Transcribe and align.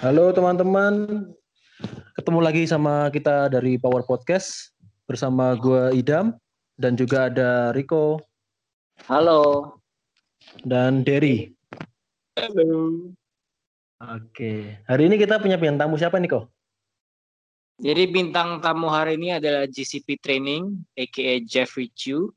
Halo 0.00 0.32
teman-teman, 0.32 1.28
ketemu 2.16 2.40
lagi 2.40 2.64
sama 2.64 3.12
kita 3.12 3.52
dari 3.52 3.76
Power 3.76 4.00
Podcast 4.00 4.72
bersama 5.04 5.52
gue 5.52 5.92
Idam 5.92 6.40
dan 6.80 6.96
juga 6.96 7.28
ada 7.28 7.68
Rico 7.76 8.16
Halo. 9.04 9.76
dan 10.64 11.04
Derry. 11.04 11.52
Halo. 12.32 13.12
Oke, 14.00 14.80
hari 14.88 15.02
ini 15.04 15.20
kita 15.20 15.36
punya 15.36 15.60
bintang 15.60 15.84
tamu 15.84 16.00
siapa 16.00 16.16
nih 16.16 16.32
kok? 16.32 16.48
Jadi 17.76 18.08
bintang 18.08 18.64
tamu 18.64 18.88
hari 18.88 19.20
ini 19.20 19.36
adalah 19.36 19.68
GCP 19.68 20.16
Training, 20.16 20.80
aka 20.96 21.44
Jeffrey 21.44 21.92
Chu. 21.92 22.32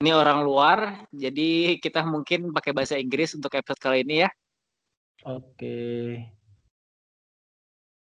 Ini 0.00 0.16
orang 0.16 0.40
luar, 0.40 1.04
jadi 1.12 1.76
kita 1.76 2.00
mungkin 2.08 2.48
pakai 2.48 2.72
bahasa 2.72 2.96
Inggris 2.96 3.36
untuk 3.36 3.52
episode 3.60 3.76
kali 3.76 4.08
ini 4.08 4.24
ya. 4.24 4.32
Oke, 5.28 6.16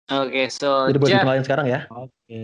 Oke, 0.08 0.48
so 0.48 0.88
jadi 0.88 0.98
buat 1.04 1.10
Jeff, 1.12 1.20
dimulai 1.20 1.44
sekarang 1.44 1.66
ya. 1.68 1.80
Oke. 1.92 2.40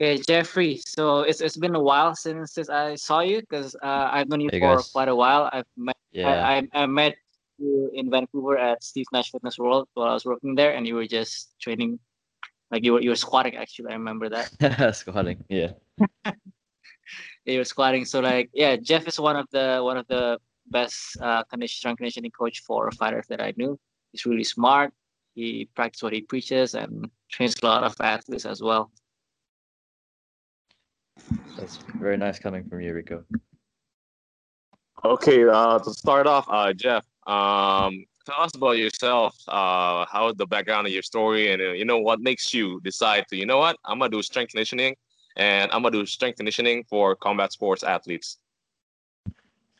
okay, 0.00 0.16
Geoffrey. 0.24 0.80
So 0.80 1.28
it's 1.28 1.44
it's 1.44 1.60
been 1.60 1.76
a 1.76 1.82
while 1.82 2.16
since, 2.16 2.56
since 2.56 2.72
I 2.72 2.96
saw 2.96 3.20
you 3.20 3.44
because 3.44 3.76
uh, 3.84 4.08
I've 4.08 4.32
known 4.32 4.40
you 4.40 4.48
Hey, 4.48 4.64
for 4.64 4.80
guys. 4.80 4.88
quite 4.96 5.12
a 5.12 5.16
while. 5.16 5.52
I've 5.52 5.68
met 5.76 5.96
Yeah. 6.14 6.40
I, 6.40 6.64
I 6.72 6.84
I 6.84 6.86
met 6.86 7.18
you 7.58 7.90
in 7.92 8.08
Vancouver 8.08 8.56
at 8.56 8.80
Steve 8.80 9.04
Nash 9.12 9.28
Fitness 9.34 9.58
World 9.58 9.90
while 9.92 10.08
I 10.08 10.14
was 10.14 10.24
working 10.24 10.54
there, 10.54 10.72
and 10.72 10.86
you 10.86 10.94
were 10.94 11.10
just 11.10 11.52
training, 11.60 11.98
like 12.70 12.86
you 12.86 12.96
were 12.96 13.02
you 13.02 13.10
were 13.10 13.18
squatting. 13.18 13.60
Actually, 13.60 13.92
I 13.92 14.00
remember 14.00 14.30
that. 14.30 14.48
Squatting. 14.96 15.44
Yeah. 15.50 15.76
you 17.44 17.58
were 17.58 17.68
squatting. 17.68 18.06
So 18.06 18.24
like 18.24 18.48
yeah, 18.54 18.80
Jeff 18.80 19.04
is 19.04 19.20
one 19.20 19.36
of 19.36 19.50
the 19.52 19.82
one 19.82 19.98
of 19.98 20.06
the 20.08 20.38
best 20.70 21.20
uh, 21.20 21.44
condition, 21.44 21.76
strength 21.76 21.98
conditioning 21.98 22.32
coach 22.32 22.62
for 22.64 22.88
fighters 22.94 23.26
that 23.28 23.42
I 23.42 23.52
knew. 23.58 23.76
He's 24.14 24.26
really 24.26 24.44
smart. 24.44 24.92
He 25.34 25.68
practices 25.74 26.04
what 26.04 26.12
he 26.12 26.20
preaches 26.20 26.76
and 26.76 27.10
trains 27.28 27.56
a 27.60 27.66
lot 27.66 27.82
of 27.82 27.96
athletes 28.00 28.46
as 28.46 28.62
well. 28.62 28.92
That's 31.58 31.78
very 31.98 32.16
nice 32.16 32.38
coming 32.38 32.62
from 32.68 32.80
you, 32.80 32.94
Rico. 32.94 33.24
Okay, 35.04 35.48
uh, 35.48 35.80
to 35.80 35.92
start 35.92 36.28
off, 36.28 36.46
uh, 36.48 36.72
Jeff, 36.72 37.04
um, 37.26 38.04
tell 38.24 38.38
us 38.38 38.54
about 38.54 38.78
yourself. 38.78 39.36
Uh, 39.48 40.06
how 40.06 40.32
the 40.36 40.46
background 40.46 40.86
of 40.86 40.92
your 40.92 41.02
story, 41.02 41.50
and 41.50 41.60
uh, 41.60 41.72
you 41.72 41.84
know 41.84 41.98
what 41.98 42.20
makes 42.20 42.54
you 42.54 42.80
decide 42.84 43.26
to, 43.30 43.36
you 43.36 43.46
know 43.46 43.58
what, 43.58 43.76
I'm 43.84 43.98
gonna 43.98 44.10
do 44.10 44.22
strength 44.22 44.50
conditioning, 44.52 44.94
and 45.34 45.72
I'm 45.72 45.82
gonna 45.82 45.98
do 45.98 46.06
strength 46.06 46.36
conditioning 46.36 46.84
for 46.88 47.16
combat 47.16 47.50
sports 47.50 47.82
athletes. 47.82 48.38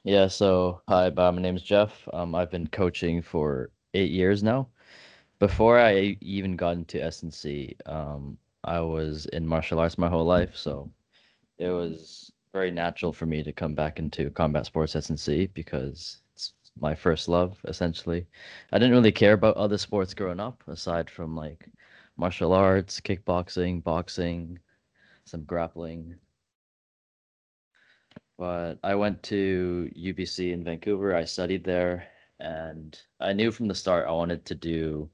Yeah. 0.02 0.26
So 0.26 0.82
hi, 0.88 1.10
my 1.10 1.30
name 1.30 1.54
is 1.54 1.62
Jeff. 1.62 2.08
Um, 2.12 2.34
I've 2.34 2.50
been 2.50 2.66
coaching 2.66 3.22
for 3.22 3.70
eight 3.94 4.10
years 4.10 4.42
now. 4.42 4.68
Before 5.38 5.78
I 5.78 6.16
even 6.20 6.56
got 6.56 6.76
into 6.76 6.98
SNC, 6.98 7.74
um, 7.86 8.38
I 8.64 8.80
was 8.80 9.26
in 9.26 9.46
martial 9.46 9.78
arts 9.78 9.98
my 9.98 10.08
whole 10.08 10.24
life, 10.24 10.56
so 10.56 10.90
it 11.58 11.68
was 11.70 12.32
very 12.52 12.70
natural 12.70 13.12
for 13.12 13.26
me 13.26 13.42
to 13.42 13.52
come 13.52 13.74
back 13.74 13.98
into 13.98 14.30
combat 14.30 14.66
sports 14.66 14.94
SNC 14.94 15.52
because 15.54 16.22
it's 16.34 16.52
my 16.80 16.94
first 16.94 17.28
love, 17.28 17.58
essentially. 17.66 18.26
I 18.72 18.78
didn't 18.78 18.94
really 18.94 19.12
care 19.12 19.32
about 19.34 19.56
other 19.56 19.78
sports 19.78 20.14
growing 20.14 20.40
up, 20.40 20.62
aside 20.68 21.10
from 21.10 21.36
like 21.36 21.68
martial 22.16 22.52
arts, 22.52 23.00
kickboxing, 23.00 23.82
boxing, 23.82 24.58
some 25.24 25.44
grappling. 25.44 26.14
But 28.38 28.78
I 28.82 28.94
went 28.94 29.22
to 29.24 29.90
UBC 29.96 30.52
in 30.52 30.64
Vancouver. 30.64 31.14
I 31.14 31.24
studied 31.24 31.64
there, 31.64 32.06
and 32.40 33.00
I 33.20 33.32
knew 33.32 33.50
from 33.50 33.68
the 33.68 33.74
start 33.74 34.06
I 34.08 34.12
wanted 34.12 34.44
to 34.46 34.54
do 34.54 35.10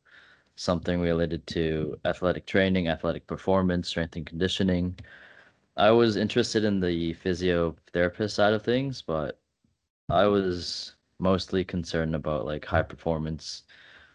something 0.57 1.01
related 1.01 1.47
to 1.49 1.99
athletic 2.05 2.47
training, 2.47 2.89
athletic 2.89 3.27
performance, 3.27 3.89
strength 3.89 4.17
and 4.17 4.27
conditioning. 4.27 4.99
I 5.77 5.91
was 5.93 6.17
interested 6.17 6.65
in 6.65 6.81
the 6.81 7.15
physiotherapist 7.15 8.33
side 8.33 8.53
of 8.55 8.63
things, 8.63 9.03
but 9.03 9.41
I 10.11 10.27
was 10.27 10.97
mostly 11.19 11.65
concerned 11.65 12.15
about 12.15 12.47
like 12.47 12.65
high 12.65 12.83
performance. 12.83 13.65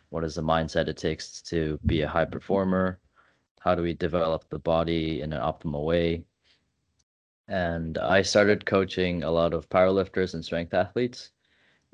What 0.10 0.24
is 0.24 0.36
the 0.36 0.44
mindset 0.44 0.88
it 0.88 0.98
takes 0.98 1.42
to 1.44 1.80
be 1.86 2.02
a 2.02 2.08
high 2.08 2.26
performer? 2.26 3.00
How 3.62 3.76
do 3.76 3.84
we 3.84 3.94
develop 3.94 4.50
the 4.50 4.60
body 4.60 5.22
in 5.22 5.34
an 5.34 5.42
optimal 5.42 5.86
way? 5.86 6.26
And 7.48 7.98
I 7.98 8.22
started 8.22 8.66
coaching 8.68 9.24
a 9.24 9.32
lot 9.32 9.54
of 9.54 9.70
powerlifters 9.70 10.36
and 10.36 10.46
strength 10.46 10.74
athletes. 10.76 11.32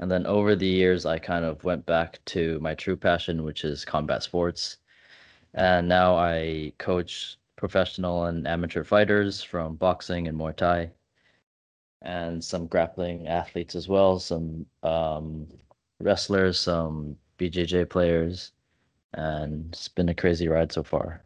And 0.02 0.10
then 0.10 0.26
over 0.26 0.56
the 0.56 0.66
years, 0.68 1.06
I 1.06 1.20
kind 1.20 1.46
of 1.46 1.64
went 1.64 1.86
back 1.86 2.20
to 2.26 2.60
my 2.60 2.74
true 2.74 2.98
passion, 2.98 3.44
which 3.44 3.64
is 3.64 3.86
combat 3.86 4.24
sports. 4.24 4.78
And 5.54 5.88
now 5.88 6.16
I 6.16 6.74
coach 6.80 7.38
professional 7.56 8.26
and 8.26 8.48
amateur 8.48 8.84
fighters 8.84 9.44
from 9.44 9.76
boxing 9.76 10.28
and 10.28 10.38
Muay 10.40 10.56
Thai, 10.56 10.92
and 12.02 12.44
some 12.44 12.66
grappling 12.66 13.28
athletes 13.28 13.76
as 13.76 13.88
well, 13.88 14.18
some 14.18 14.66
um, 14.82 15.48
wrestlers, 16.00 16.60
some 16.60 17.16
BJJ 17.38 17.88
players. 17.88 18.54
And 19.14 19.68
it's 19.72 19.88
been 19.88 20.10
a 20.10 20.16
crazy 20.16 20.48
ride 20.48 20.72
so 20.72 20.82
far. 20.82 21.24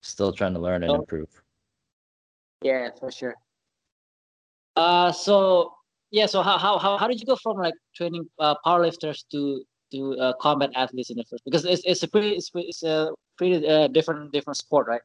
Still 0.00 0.32
trying 0.32 0.54
to 0.54 0.60
learn 0.60 0.82
and 0.82 0.92
Oh. 0.92 1.00
improve. 1.00 1.28
Yeah, 2.62 2.88
for 2.98 3.10
sure. 3.10 3.34
Uh, 4.76 5.12
so 5.12 5.74
yeah, 6.14 6.26
so 6.26 6.42
how 6.42 6.58
how 6.58 6.78
how, 6.78 6.96
how 6.96 7.08
did 7.08 7.20
you 7.20 7.26
go 7.26 7.36
from 7.36 7.56
like 7.58 7.74
training 7.96 8.24
uh, 8.38 8.54
powerlifters 8.64 9.24
to 9.32 9.64
to 9.92 10.16
uh, 10.20 10.32
combat 10.40 10.70
athletes 10.76 11.10
in 11.10 11.16
the 11.16 11.24
first? 11.24 11.44
Because 11.44 11.64
it's 11.64 11.82
it's 11.84 12.04
a 12.04 12.08
pretty 12.08 12.30
it's, 12.36 12.50
it's 12.54 12.84
a 12.84 13.10
pretty 13.36 13.66
uh, 13.66 13.88
different 13.88 14.32
different 14.32 14.56
sport, 14.56 14.86
right? 14.86 15.02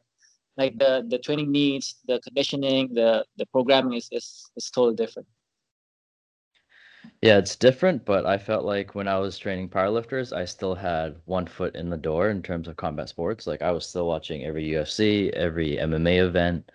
Like 0.58 0.78
the 0.78 1.04
the 1.10 1.18
training 1.18 1.52
needs, 1.52 1.96
the 2.08 2.20
conditioning, 2.20 2.94
the 2.94 3.26
the 3.38 3.48
programming 3.48 3.98
is 3.98 4.08
is 4.12 4.52
is 4.56 4.70
totally 4.70 4.96
different. 4.96 5.28
Yeah, 7.22 7.38
it's 7.38 7.56
different, 7.56 8.06
but 8.06 8.26
I 8.26 8.38
felt 8.38 8.66
like 8.66 8.96
when 8.96 9.08
I 9.08 9.18
was 9.20 9.38
training 9.38 9.70
powerlifters, 9.70 10.36
I 10.36 10.46
still 10.46 10.76
had 10.76 11.16
one 11.26 11.48
foot 11.48 11.76
in 11.76 11.90
the 11.90 11.98
door 11.98 12.30
in 12.30 12.42
terms 12.44 12.68
of 12.68 12.78
combat 12.78 13.10
sports. 13.10 13.48
Like 13.48 13.62
I 13.62 13.72
was 13.72 13.88
still 13.88 14.08
watching 14.08 14.44
every 14.46 14.66
UFC, 14.66 15.32
every 15.34 15.78
MMA 15.80 16.20
event. 16.20 16.72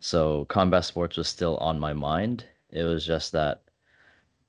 So 0.00 0.44
combat 0.46 0.84
sports 0.86 1.16
was 1.16 1.28
still 1.28 1.56
on 1.58 1.78
my 1.80 1.92
mind. 1.92 2.46
It 2.70 2.84
was 2.84 3.06
just 3.06 3.32
that 3.32 3.62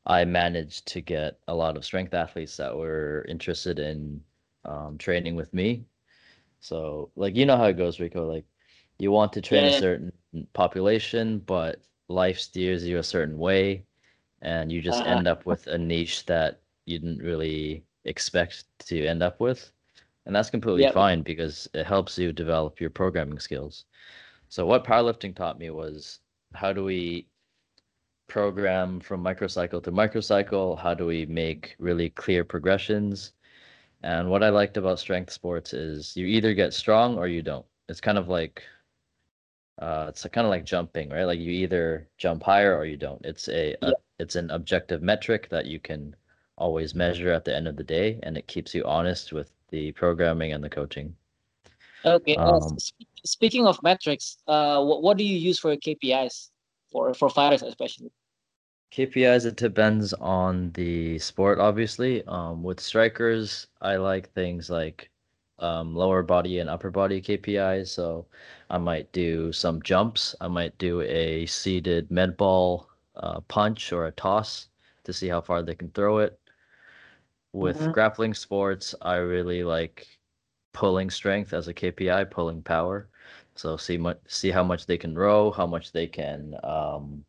I 0.05 0.25
managed 0.25 0.87
to 0.89 1.01
get 1.01 1.39
a 1.47 1.55
lot 1.55 1.77
of 1.77 1.85
strength 1.85 2.13
athletes 2.13 2.57
that 2.57 2.77
were 2.77 3.25
interested 3.29 3.79
in 3.79 4.23
um, 4.65 4.97
training 4.97 5.35
with 5.35 5.53
me. 5.53 5.85
So, 6.59 7.11
like, 7.15 7.35
you 7.35 7.45
know 7.45 7.57
how 7.57 7.65
it 7.65 7.77
goes, 7.77 7.99
Rico. 7.99 8.27
Like, 8.31 8.45
you 8.99 9.11
want 9.11 9.33
to 9.33 9.41
train 9.41 9.65
Yeah, 9.65 9.71
a 9.71 9.71
certain 9.71 10.11
population, 10.53 11.39
but 11.39 11.81
life 12.09 12.39
steers 12.39 12.85
you 12.87 12.97
a 12.97 13.03
certain 13.03 13.37
way, 13.39 13.85
and 14.41 14.71
you 14.71 14.81
just 14.81 15.01
Uh-huh. 15.01 15.07
end 15.07 15.27
up 15.27 15.45
with 15.45 15.67
a 15.67 15.77
niche 15.77 16.25
that 16.27 16.61
you 16.85 16.99
didn't 16.99 17.19
really 17.19 17.85
expect 18.05 18.65
to 18.87 19.05
end 19.07 19.23
up 19.23 19.39
with. 19.39 19.71
And 20.25 20.35
that's 20.35 20.49
completely 20.51 20.85
Yep. 20.85 20.87
fine 20.87 21.21
because 21.23 21.69
it 21.73 21.85
helps 21.85 22.17
you 22.17 22.33
develop 22.33 22.79
your 22.81 22.89
programming 22.91 23.39
skills. 23.39 23.85
So, 24.49 24.65
what 24.65 24.85
powerlifting 24.85 25.35
taught 25.35 25.59
me 25.59 25.69
was 25.71 26.19
how 26.53 26.73
do 26.73 26.83
we 26.85 27.28
program 28.29 28.99
from 28.99 29.23
microcycle 29.23 29.83
to 29.83 29.91
microcycle? 29.91 30.79
How 30.79 30.93
do 30.93 31.05
we 31.05 31.25
make 31.25 31.75
really 31.79 32.11
clear 32.11 32.43
progressions? 32.45 33.33
And 34.03 34.29
what 34.29 34.43
I 34.43 34.49
liked 34.49 34.77
about 34.77 34.99
strength 34.99 35.31
sports 35.31 35.73
is 35.73 36.15
you 36.15 36.25
either 36.25 36.53
get 36.53 36.73
strong 36.73 37.17
or 37.17 37.27
you 37.27 37.41
don't. 37.41 37.65
It's 37.89 37.99
kind 37.99 38.17
of 38.17 38.29
like 38.29 38.63
uh, 39.79 40.05
it's 40.09 40.25
kind 40.27 40.45
of 40.45 40.51
like 40.51 40.65
jumping, 40.65 41.09
right? 41.09 41.23
Like 41.23 41.39
you 41.39 41.51
either 41.51 42.07
jump 42.17 42.43
higher 42.43 42.77
or 42.77 42.85
you 42.85 42.97
don't. 42.97 43.25
It's 43.25 43.47
a, 43.49 43.75
a 43.81 43.93
it's 44.19 44.35
an 44.35 44.51
objective 44.51 45.01
metric 45.01 45.47
that 45.49 45.65
you 45.65 45.79
can 45.79 46.15
always 46.57 46.93
measure 46.93 47.31
at 47.31 47.45
the 47.45 47.55
end 47.55 47.67
of 47.67 47.77
the 47.77 47.83
day, 47.83 48.19
and 48.23 48.37
it 48.37 48.47
keeps 48.47 48.75
you 48.75 48.83
honest 48.85 49.31
with 49.33 49.51
the 49.69 49.91
programming 49.93 50.53
and 50.53 50.63
the 50.63 50.69
coaching. 50.69 51.15
Okay. 52.05 52.35
uh, 52.35 52.59
Um, 52.59 52.79
sp- 52.79 53.07
speaking 53.25 53.65
of 53.67 53.81
metrics, 53.83 54.37
uh, 54.47 54.83
what, 54.83 55.01
what 55.01 55.17
do 55.17 55.23
you 55.23 55.37
use 55.37 55.59
for 55.59 55.71
your 55.71 55.79
KPIs 55.79 56.49
for 56.91 57.13
for 57.13 57.29
fighters 57.29 57.63
especially? 57.63 58.11
KPIs, 58.91 59.43
it 59.45 59.57
depends 59.57 60.13
on 60.13 60.71
the 60.71 61.19
sport, 61.19 61.59
obviously. 61.59 62.23
Um, 62.23 62.63
with 62.63 62.79
strikers, 62.79 63.67
I 63.81 63.97
like 63.97 64.31
things 64.31 64.69
like 64.69 65.11
um, 65.59 65.93
lower 65.93 66.23
body 66.23 66.57
and 66.59 66.69
upper 66.69 66.89
body 66.89 67.19
KPIs. 67.19 67.91
So 67.91 68.27
I 68.69 68.77
might 68.77 69.11
do 69.11 69.51
some 69.51 69.81
jumps. 69.81 70.35
I 70.39 70.47
might 70.47 70.77
do 70.77 71.01
a 71.01 71.45
seated 71.47 72.09
med 72.09 72.37
ball 72.37 72.87
uh, 73.15 73.41
punch 73.41 73.91
or 73.91 74.05
a 74.05 74.11
toss 74.13 74.69
to 75.03 75.11
see 75.11 75.27
how 75.27 75.41
far 75.41 75.61
they 75.61 75.75
can 75.75 75.91
throw 75.91 76.19
it. 76.19 76.39
With 77.53 77.91
Mhm. 77.91 77.91
grappling 77.91 78.33
sports, 78.33 78.95
I 79.03 79.17
really 79.17 79.63
like 79.63 80.19
pulling 80.73 81.09
strength 81.11 81.53
as 81.53 81.67
a 81.67 81.73
KPI, 81.73 82.23
pulling 82.23 82.63
power. 82.63 83.08
So 83.59 83.75
see 83.75 83.97
much, 83.97 84.19
see 84.25 84.51
how 84.51 84.63
much 84.63 84.85
they 84.85 84.97
can 84.97 85.17
row, 85.17 85.51
how 85.51 85.67
much 85.67 85.91
they 85.91 86.07
can 86.07 86.55
um, 86.63 87.25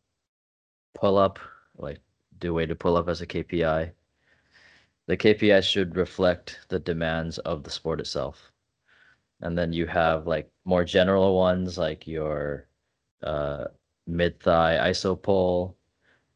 pull 0.93 1.17
up, 1.17 1.39
like 1.77 1.99
do 2.39 2.53
weighted 2.53 2.79
pull 2.79 2.95
up 2.95 3.09
as 3.09 3.19
a 3.21 3.27
KPI. 3.27 3.91
the 5.07 5.17
KPI 5.17 5.61
should 5.61 5.97
reflect 5.97 6.59
the 6.69 6.79
demands 6.79 7.37
of 7.39 7.63
the 7.63 7.69
sport 7.69 7.99
itself. 7.99 8.53
And 9.41 9.57
then 9.57 9.73
you 9.73 9.87
have 9.87 10.25
like 10.25 10.49
more 10.63 10.85
general 10.85 11.35
ones 11.37 11.77
like 11.77 12.07
your 12.07 12.67
uh, 13.23 13.65
mid 14.07 14.39
thigh 14.39 14.77
iso 14.89 15.21
pull. 15.21 15.75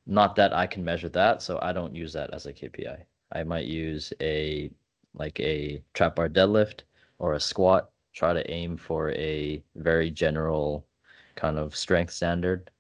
Not 0.05 0.35
that 0.35 0.51
I 0.53 0.67
can 0.67 0.83
measure 0.83 1.09
that, 1.09 1.41
so 1.41 1.57
I 1.61 1.71
don't 1.71 1.95
use 1.95 2.11
that 2.13 2.33
as 2.33 2.45
a 2.47 2.53
KPI. 2.53 3.05
I 3.31 3.43
might 3.43 3.65
use 3.67 4.11
a 4.21 4.69
like 5.13 5.39
a 5.39 5.81
trap 5.93 6.17
bar 6.17 6.27
deadlift 6.27 6.81
or 7.17 7.33
a 7.33 7.39
squat. 7.39 7.91
Try 8.15 8.33
to 8.33 8.49
aim 8.49 8.77
for 8.77 9.11
a 9.11 9.61
very 9.75 10.09
general 10.09 10.87
kind 11.35 11.57
of 11.57 11.75
strength 11.75 12.13
standard. 12.13 12.71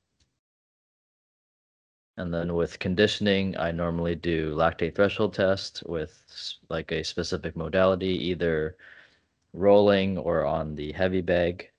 And 2.17 2.33
then 2.33 2.55
with 2.55 2.79
conditioning, 2.79 3.57
I 3.57 3.71
normally 3.71 4.15
do 4.15 4.55
lactate 4.55 4.95
threshold 4.95 5.33
test 5.33 5.83
with 5.85 6.13
like 6.69 6.93
a 6.93 7.03
specific 7.03 7.57
modality, 7.57 8.29
either 8.29 8.77
rolling 9.51 10.17
or 10.17 10.45
on 10.45 10.75
the 10.75 10.93
heavy 10.93 11.21
bag, 11.21 11.69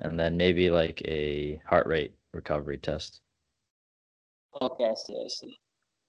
and 0.00 0.20
then 0.20 0.36
maybe 0.36 0.68
like 0.70 1.00
a 1.06 1.60
heart 1.64 1.86
rate 1.86 2.12
recovery 2.34 2.76
test. 2.76 3.22
Okay, 4.60 4.84
I 4.84 4.94
see, 4.94 5.14
I 5.24 5.28
see. 5.28 5.58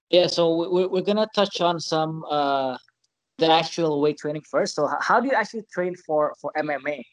Yeah, 0.09 0.27
so 0.27 0.69
we're, 0.69 0.89
we're 0.89 1.01
gonna 1.01 1.27
touch 1.33 1.61
on 1.61 1.79
some 1.79 2.25
uh 2.29 2.77
the 3.41 3.51
actual 3.51 4.01
weight 4.01 4.17
training 4.17 4.45
first. 4.53 4.75
So 4.75 4.89
how 5.01 5.19
do 5.19 5.27
you 5.27 5.33
actually 5.33 5.65
train 5.73 5.95
for 6.05 6.33
for 6.39 6.51
MMA? 6.55 7.03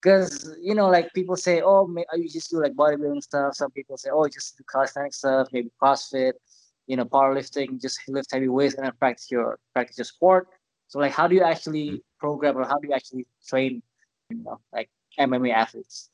because 0.00 0.56
you 0.60 0.74
know 0.74 0.88
like 0.88 1.12
people 1.12 1.36
say 1.36 1.60
oh 1.60 1.86
may, 1.86 2.04
you 2.14 2.28
just 2.28 2.50
do 2.50 2.60
like 2.62 2.74
bodybuilding 2.74 3.22
stuff 3.22 3.54
some 3.54 3.70
people 3.72 3.96
say 3.96 4.10
oh 4.12 4.28
just 4.28 4.56
do 4.56 4.64
calisthenic 4.70 5.12
stuff 5.12 5.48
maybe 5.52 5.70
crossfit 5.82 6.32
you 6.86 6.96
know 6.96 7.04
powerlifting 7.04 7.80
just 7.80 7.98
lift 8.08 8.32
heavy 8.32 8.48
weights 8.48 8.74
and 8.74 8.84
then 8.84 8.92
practice 8.98 9.30
your 9.30 9.58
practice 9.72 9.98
your 9.98 10.04
sport 10.04 10.48
so 10.86 10.98
like 10.98 11.12
how 11.12 11.26
do 11.26 11.34
you 11.34 11.42
actually 11.42 11.88
mm-hmm. 11.88 12.18
program 12.20 12.56
or 12.56 12.64
how 12.64 12.78
do 12.78 12.88
you 12.88 12.94
actually 12.94 13.26
train 13.46 13.82
you 14.30 14.36
know 14.42 14.58
like 14.72 14.88
mma 15.18 15.52
athletes 15.52 16.10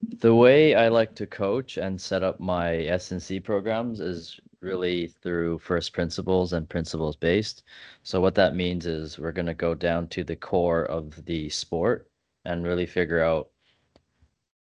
the 0.00 0.34
way 0.34 0.74
i 0.74 0.88
like 0.88 1.14
to 1.14 1.26
coach 1.26 1.76
and 1.76 2.00
set 2.00 2.22
up 2.22 2.38
my 2.40 2.70
snc 2.98 3.42
programs 3.44 4.00
is 4.00 4.38
really 4.60 5.06
through 5.06 5.58
first 5.58 5.92
principles 5.92 6.52
and 6.52 6.68
principles 6.68 7.16
based 7.16 7.62
so 8.02 8.20
what 8.20 8.34
that 8.34 8.56
means 8.56 8.86
is 8.86 9.18
we're 9.18 9.32
going 9.32 9.46
to 9.46 9.54
go 9.54 9.74
down 9.74 10.06
to 10.08 10.24
the 10.24 10.36
core 10.36 10.84
of 10.84 11.24
the 11.26 11.48
sport 11.48 12.08
and 12.44 12.64
really 12.64 12.86
figure 12.86 13.22
out 13.22 13.50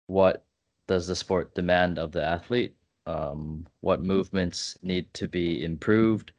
what 0.06 0.44
does 0.86 1.06
the 1.06 1.16
sport 1.16 1.54
demand 1.54 1.98
of 1.98 2.12
the 2.12 2.22
athlete, 2.22 2.74
um, 3.06 3.66
what 3.80 4.02
movements 4.02 4.76
need 4.82 5.12
to 5.14 5.28
be 5.28 5.64
improved, 5.64 6.32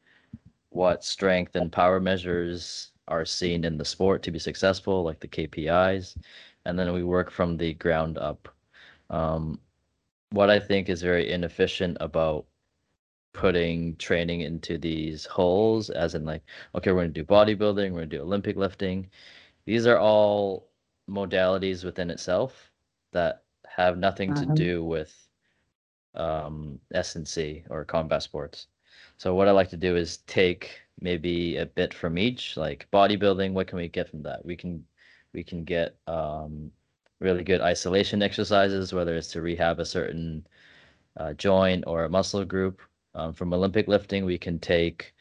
what 0.69 1.03
strength 1.03 1.55
and 1.55 1.71
power 1.71 1.99
measures 1.99 2.91
are 3.07 3.25
seen 3.25 3.63
in 3.63 3.77
the 3.77 3.85
sport 3.85 4.21
to 4.23 4.31
be 4.31 4.39
successful, 4.39 5.03
like 5.03 5.19
the 5.19 5.27
KPIs, 5.27 6.17
and 6.65 6.77
then 6.77 6.93
we 6.93 7.03
work 7.03 7.31
from 7.31 7.57
the 7.57 7.73
ground 7.75 8.17
up. 8.17 8.49
Um, 9.09 9.59
what 10.31 10.49
I 10.49 10.59
think 10.59 10.89
is 10.89 11.01
very 11.01 11.31
inefficient 11.31 11.97
about 11.99 12.45
putting 13.33 13.95
training 13.97 14.41
into 14.41 14.77
these 14.77 15.25
holes, 15.25 15.89
as 15.89 16.15
in 16.15 16.25
like, 16.25 16.43
okay, 16.75 16.91
we're 16.91 17.01
gonna 17.01 17.09
do 17.09 17.23
bodybuilding, 17.23 17.91
we're 17.91 17.99
gonna 17.99 18.05
do 18.07 18.21
Olympic 18.21 18.57
lifting. 18.57 19.09
These 19.65 19.85
are 19.85 19.99
all 19.99 20.69
modalities 21.09 21.83
within 21.83 22.09
itself 22.09 22.71
that 23.11 23.43
have 23.67 23.97
nothing 23.97 24.31
uh-huh. 24.31 24.45
to 24.45 24.53
do 24.53 24.83
with 24.83 25.13
um, 26.15 26.79
S&C 26.93 27.63
or 27.69 27.85
combat 27.85 28.23
sports. 28.23 28.67
So 29.17 29.35
what 29.35 29.47
I 29.47 29.51
like 29.51 29.69
to 29.69 29.77
do 29.77 29.95
is 29.95 30.17
take 30.27 30.81
maybe 30.99 31.57
a 31.57 31.65
bit 31.65 31.93
from 31.93 32.17
each, 32.17 32.57
like 32.57 32.87
bodybuilding. 32.91 33.53
What 33.53 33.67
can 33.67 33.77
we 33.77 33.87
get 33.87 34.09
from 34.09 34.23
that? 34.23 34.43
We 34.43 34.55
can 34.55 34.83
we 35.33 35.43
can 35.43 35.63
get 35.63 35.95
um, 36.07 36.71
really 37.19 37.43
good 37.43 37.61
isolation 37.61 38.21
exercises, 38.21 38.93
whether 38.93 39.15
it's 39.15 39.31
to 39.31 39.41
rehab 39.41 39.79
a 39.79 39.85
certain 39.85 40.45
uh, 41.17 41.33
joint 41.33 41.83
or 41.87 42.05
a 42.05 42.09
muscle 42.09 42.45
group. 42.45 42.81
Um, 43.15 43.33
from 43.33 43.53
Olympic 43.53 43.87
lifting, 43.87 44.25
we 44.25 44.37
can 44.37 44.59
take 44.59 45.13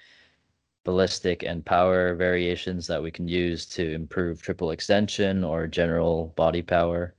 ballistic 0.84 1.43
and 1.43 1.64
power 1.64 2.14
variations 2.14 2.87
that 2.87 3.02
we 3.02 3.10
can 3.10 3.26
use 3.26 3.66
to 3.66 3.93
improve 3.93 4.43
triple 4.43 4.70
extension 4.70 5.43
or 5.43 5.66
general 5.66 6.32
body 6.37 6.62
power. 6.62 7.14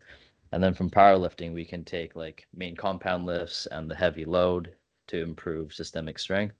And 0.51 0.63
then 0.63 0.73
from 0.73 0.89
powerlifting, 0.89 1.53
we 1.53 1.65
can 1.65 1.83
take 1.83 2.15
like 2.15 2.47
main 2.55 2.75
compound 2.75 3.25
lifts 3.25 3.67
and 3.67 3.89
the 3.89 3.95
heavy 3.95 4.25
load 4.25 4.73
to 5.07 5.21
improve 5.21 5.73
systemic 5.73 6.19
strength. 6.19 6.55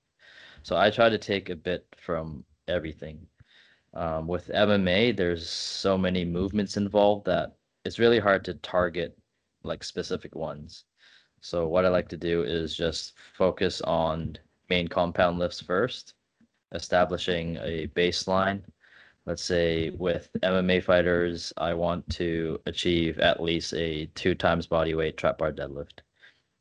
So 0.64 0.76
I 0.76 0.90
try 0.90 1.10
to 1.10 1.18
take 1.18 1.50
a 1.50 1.56
bit 1.56 1.86
from 1.98 2.44
everything. 2.68 3.26
Um, 3.94 4.28
with 4.28 4.50
MMA, 4.50 5.16
there's 5.16 5.50
so 5.50 5.98
many 5.98 6.26
movements 6.26 6.76
involved 6.78 7.26
that 7.28 7.57
it's 7.88 8.00
really 8.00 8.20
hard 8.20 8.44
to 8.44 8.54
target 8.56 9.18
like 9.64 9.82
specific 9.82 10.36
ones. 10.36 10.84
So 11.40 11.68
what 11.68 11.86
I 11.86 11.90
like 11.90 12.10
to 12.10 12.18
do 12.18 12.44
is 12.44 12.76
just 12.76 13.14
focus 13.38 13.82
on 13.82 14.38
main 14.70 14.90
compound 14.90 15.40
lifts 15.40 15.62
first 15.62 16.14
establishing 16.74 17.56
a 17.58 17.88
baseline. 17.96 18.62
Let's 19.26 19.44
say 19.44 19.92
with 19.92 20.30
MMA 20.44 20.84
fighters, 20.84 21.54
I 21.56 21.74
want 21.74 22.08
to 22.16 22.60
achieve 22.66 23.20
at 23.20 23.42
least 23.42 23.74
a 23.74 24.08
two 24.16 24.36
times 24.36 24.68
body 24.68 24.94
weight 24.94 25.16
trap 25.16 25.38
bar 25.38 25.54
deadlift. 25.54 26.00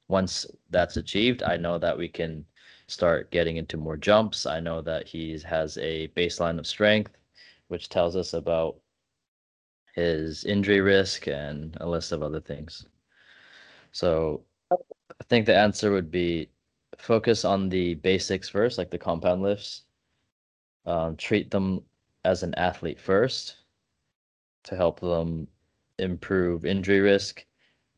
Once 0.09 0.47
that's 0.71 0.97
achieved, 0.97 1.43
I 1.43 1.57
know 1.57 1.77
that 1.79 1.99
we 1.99 2.09
can 2.09 2.47
start 2.87 3.33
getting 3.33 3.57
into 3.57 3.77
more 3.77 3.97
jumps. 3.97 4.47
I 4.47 4.61
know 4.61 4.81
that 4.83 5.09
he 5.09 5.37
has 5.41 5.77
a 5.79 6.07
baseline 6.17 6.61
of 6.61 6.69
strength, 6.69 7.19
which 7.67 7.89
tells 7.89 8.15
us 8.15 8.33
about 8.33 8.77
his 9.97 10.45
injury 10.45 10.81
risk 10.81 11.27
and 11.27 11.77
a 11.81 11.89
list 11.89 12.13
of 12.13 12.23
other 12.23 12.41
things. 12.41 12.87
So 13.93 14.45
I 14.71 15.25
think 15.29 15.47
the 15.47 15.57
answer 15.57 15.91
would 15.91 16.11
be 16.11 16.51
focus 16.99 17.45
on 17.45 17.69
the 17.69 17.95
basics 17.95 18.49
first, 18.49 18.79
like 18.79 18.91
the 18.91 18.99
compound 18.99 19.43
lifts, 19.43 19.85
um, 20.85 21.17
treat 21.17 21.51
them 21.51 21.83
as 22.25 22.43
an 22.43 22.55
athlete 22.55 23.01
first 23.01 23.57
to 24.65 24.77
help 24.77 25.01
them 25.01 25.49
improve 25.99 26.67
injury 26.67 27.01
risk. 27.01 27.45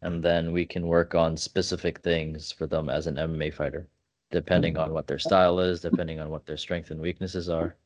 And 0.02 0.22
then 0.22 0.52
we 0.52 0.64
can 0.64 0.86
work 0.86 1.14
on 1.16 1.36
specific 1.36 1.98
things 2.00 2.52
for 2.52 2.66
them 2.66 2.88
as 2.88 3.06
an 3.08 3.16
MMA 3.16 3.52
fighter 3.52 3.88
depending 4.30 4.76
on 4.76 4.92
what 4.92 5.06
their 5.06 5.18
style 5.18 5.58
is 5.58 5.80
depending 5.80 6.20
on 6.20 6.28
what 6.28 6.44
their 6.46 6.56
strengths 6.56 6.90
and 6.90 7.00
weaknesses 7.00 7.48
are 7.48 7.76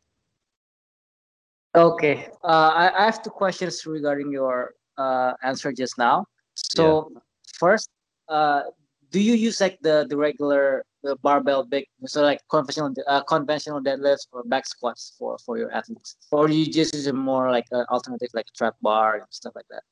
okay 1.75 2.29
uh, 2.45 2.71
I, 2.75 3.03
I 3.03 3.05
have 3.07 3.23
two 3.23 3.31
questions 3.31 3.85
regarding 3.87 4.31
your 4.31 4.75
uh, 4.99 5.33
answer 5.43 5.73
just 5.73 5.99
now. 5.99 6.27
So 6.55 7.11
yeah. 7.13 7.21
first 7.59 7.89
uh, 8.29 8.63
do 9.11 9.21
you 9.21 9.35
use 9.35 9.61
like 9.61 9.79
the 9.83 10.07
the 10.09 10.17
regular 10.17 10.85
the 11.03 11.17
barbell 11.17 11.65
big 11.65 11.85
so 12.07 12.23
like 12.23 12.41
conventional 12.49 12.95
uh, 13.07 13.23
conventional 13.23 13.81
deadlifts 13.81 14.27
or 14.33 14.43
back 14.45 14.67
squats 14.67 15.15
for 15.19 15.39
for 15.45 15.59
your 15.59 15.71
athletes? 15.73 16.17
Or 16.31 16.49
you 16.49 16.67
just 16.67 16.95
use 16.95 17.07
a 17.07 17.13
more 17.13 17.51
like 17.51 17.67
an 17.71 17.85
alternative 17.91 18.31
like 18.35 18.47
trap 18.57 18.75
bar 18.83 19.17
and 19.17 19.27
stuff 19.31 19.55
like 19.55 19.67
that? 19.71 19.83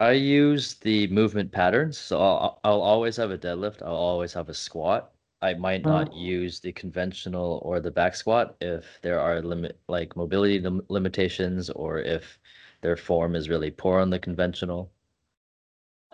I 0.00 0.12
use 0.12 0.74
the 0.74 1.08
movement 1.08 1.50
patterns. 1.50 1.98
So 1.98 2.20
i'll, 2.20 2.60
I'll 2.62 2.82
always 2.82 3.16
have 3.16 3.30
a 3.30 3.38
deadlift. 3.38 3.82
I'll 3.82 3.94
always 3.94 4.32
have 4.32 4.48
a 4.48 4.54
squat 4.54 5.12
i 5.42 5.54
might 5.54 5.82
not 5.82 6.10
mm. 6.10 6.20
use 6.20 6.60
the 6.60 6.72
conventional 6.72 7.60
or 7.64 7.80
the 7.80 7.90
back 7.90 8.14
squat 8.14 8.56
if 8.60 8.98
there 9.02 9.20
are 9.20 9.42
limit 9.42 9.78
like 9.88 10.16
mobility 10.16 10.58
lim- 10.60 10.84
limitations 10.88 11.70
or 11.70 11.98
if 11.98 12.38
their 12.80 12.96
form 12.96 13.34
is 13.34 13.48
really 13.48 13.70
poor 13.70 14.00
on 14.00 14.10
the 14.10 14.18
conventional 14.18 14.90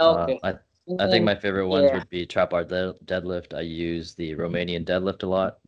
okay 0.01 0.39
uh, 0.43 0.49
I, 0.49 0.55
I 0.99 1.09
think 1.09 1.25
my 1.25 1.35
favorite 1.35 1.69
ones 1.69 1.87
yeah. 1.87 1.95
would 1.95 2.11
be 2.11 2.27
trap 2.27 2.51
bar 2.51 2.65
de- 2.65 2.95
deadlift. 3.07 3.55
I 3.55 3.63
use 3.63 4.15
the 4.15 4.35
Romanian 4.35 4.85
deadlift 4.85 5.23
a 5.23 5.27
lot. 5.27 5.59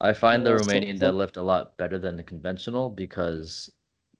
I 0.00 0.12
find 0.12 0.46
the 0.46 0.50
Romanian 0.50 0.98
deadlift 0.98 1.36
a 1.36 1.42
lot 1.42 1.76
better 1.76 1.98
than 1.98 2.16
the 2.16 2.22
conventional 2.22 2.88
because 2.88 3.70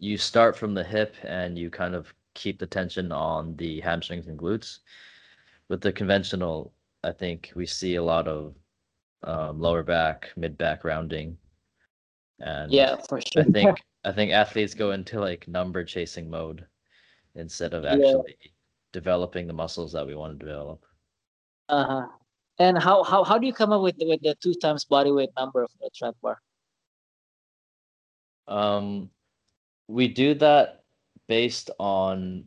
you 0.01 0.17
start 0.19 0.57
from 0.57 0.75
the 0.75 0.83
hip 0.83 1.15
and 1.23 1.57
you 1.57 1.71
kind 1.71 1.95
of 1.95 2.13
keep 2.35 2.59
the 2.59 2.67
tension 2.67 3.13
on 3.13 3.55
the 3.57 3.81
hamstrings 3.81 4.27
and 4.27 4.39
glutes. 4.39 4.79
With 5.69 5.83
the 5.83 5.93
conventional, 5.93 6.73
I 7.05 7.13
think 7.13 7.53
we 7.55 7.67
see 7.67 7.97
a 7.97 8.03
lot 8.03 8.29
of 8.29 8.55
um, 9.23 9.61
lower 9.61 9.83
back, 9.83 10.31
mid 10.37 10.59
back 10.59 10.85
rounding, 10.85 11.37
and 12.41 12.73
yeah, 12.73 12.97
for 13.09 13.21
sure. 13.21 13.43
I 13.43 13.45
think 13.47 13.79
I 14.05 14.13
think 14.13 14.33
athletes 14.33 14.75
go 14.75 14.93
into 14.93 15.21
like 15.21 15.49
number 15.49 15.85
chasing 15.85 16.31
mode 16.31 16.67
instead 17.35 17.75
of 17.75 17.85
actually 17.85 18.37
yeah 18.41 18.51
developing 18.93 19.47
the 19.47 19.53
muscles 19.53 19.93
that 19.93 20.07
we 20.07 20.15
want 20.15 20.39
to 20.39 20.45
develop. 20.45 20.85
Uh 21.69 21.85
huh. 21.85 22.07
And 22.59 22.79
how, 22.79 23.05
how 23.05 23.23
how 23.23 23.39
do 23.39 23.47
you 23.47 23.53
come 23.53 23.73
up 23.73 23.83
with 23.83 23.97
with 24.01 24.21
the 24.23 24.35
two 24.43 24.55
times 24.55 24.85
body 24.85 25.13
weight 25.13 25.31
number 25.37 25.63
of 25.63 25.71
the 25.81 25.91
trap 25.95 26.17
bar? 26.23 26.41
Um, 28.49 29.11
we 29.87 30.09
do 30.09 30.35
that 30.35 30.83
based 31.29 31.71
on 31.79 32.45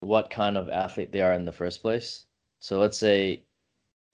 what 0.00 0.30
kind 0.30 0.56
of 0.56 0.68
athlete 0.68 1.10
they 1.10 1.20
are 1.20 1.32
in 1.32 1.44
the 1.44 1.52
first 1.52 1.82
place. 1.82 2.26
So 2.60 2.78
let's 2.78 2.98
say 2.98 3.42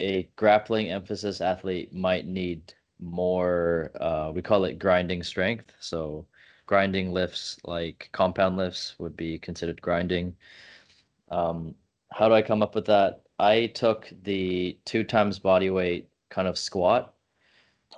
a 0.00 0.28
grappling 0.36 0.90
emphasis 0.90 1.40
athlete 1.40 1.92
might 1.94 2.26
need 2.26 2.74
more 2.98 3.90
uh, 4.00 4.30
we 4.34 4.42
call 4.42 4.64
it 4.64 4.78
grinding 4.78 5.22
strength. 5.22 5.72
So 5.80 6.26
grinding 6.66 7.12
lifts 7.12 7.58
like 7.64 8.08
compound 8.12 8.56
lifts 8.56 8.94
would 8.98 9.16
be 9.16 9.38
considered 9.38 9.80
grinding. 9.82 10.34
Um, 11.30 11.74
how 12.12 12.28
do 12.28 12.34
I 12.34 12.42
come 12.42 12.62
up 12.62 12.74
with 12.74 12.86
that? 12.86 13.22
I 13.38 13.66
took 13.66 14.10
the 14.22 14.78
two 14.84 15.04
times 15.04 15.38
body 15.38 15.70
weight 15.70 16.08
kind 16.30 16.48
of 16.48 16.58
squat 16.58 17.14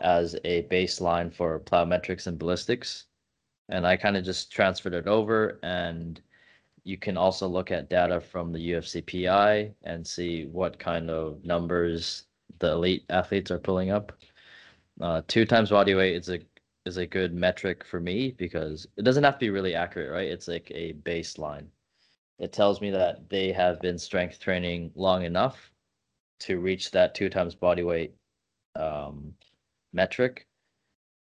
as 0.00 0.36
a 0.44 0.64
baseline 0.64 1.32
for 1.32 1.60
plyometrics 1.60 2.26
and 2.26 2.38
ballistics. 2.38 3.04
And 3.68 3.86
I 3.86 3.96
kind 3.96 4.16
of 4.16 4.24
just 4.24 4.50
transferred 4.50 4.94
it 4.94 5.06
over. 5.06 5.58
And 5.62 6.20
you 6.88 6.96
can 6.96 7.18
also 7.18 7.46
look 7.46 7.70
at 7.70 7.90
data 7.90 8.18
from 8.18 8.50
the 8.50 8.70
UFC 8.70 9.02
PI 9.04 9.74
and 9.82 10.06
see 10.06 10.46
what 10.46 10.78
kind 10.78 11.10
of 11.10 11.44
numbers 11.44 12.24
the 12.60 12.70
elite 12.72 13.04
athletes 13.10 13.50
are 13.50 13.58
pulling 13.58 13.90
up. 13.90 14.12
Uh, 14.98 15.20
two 15.28 15.44
times 15.44 15.68
body 15.68 15.94
weight 15.94 16.16
is 16.16 16.30
a 16.30 16.40
is 16.86 16.96
a 16.96 17.06
good 17.06 17.34
metric 17.34 17.84
for 17.84 18.00
me 18.00 18.30
because 18.38 18.86
it 18.96 19.02
doesn't 19.02 19.22
have 19.24 19.34
to 19.34 19.44
be 19.44 19.50
really 19.50 19.74
accurate, 19.74 20.10
right? 20.10 20.30
It's 20.30 20.48
like 20.48 20.72
a 20.74 20.94
baseline. 21.02 21.66
It 22.38 22.54
tells 22.54 22.80
me 22.80 22.90
that 22.92 23.28
they 23.28 23.52
have 23.52 23.82
been 23.82 23.98
strength 23.98 24.40
training 24.40 24.90
long 24.94 25.24
enough 25.24 25.70
to 26.40 26.58
reach 26.58 26.90
that 26.92 27.14
two 27.14 27.28
times 27.28 27.54
body 27.54 27.82
weight 27.82 28.14
um, 28.76 29.34
metric. 29.92 30.46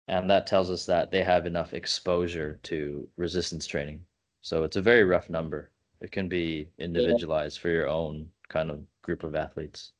And 0.07 0.29
that 0.29 0.45
tells 0.45 0.69
us 0.69 0.85
that 0.85 1.09
they 1.09 1.23
have 1.23 1.47
enough 1.47 1.73
exposure 1.73 2.59
to 2.63 3.09
resistance 3.17 3.65
training. 3.65 4.05
So 4.47 4.63
it's 4.63 4.77
a 4.77 4.81
very 4.81 5.03
rough 5.03 5.29
number. 5.29 5.71
It 5.99 6.13
can 6.13 6.29
be 6.29 6.69
individualized 6.79 7.59
for 7.59 7.67
your 7.67 7.89
own 7.89 8.29
kind 8.47 8.71
of 8.71 8.79
group 9.01 9.25
of 9.25 9.35
athletes. 9.35 9.91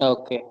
Okay. 0.00 0.42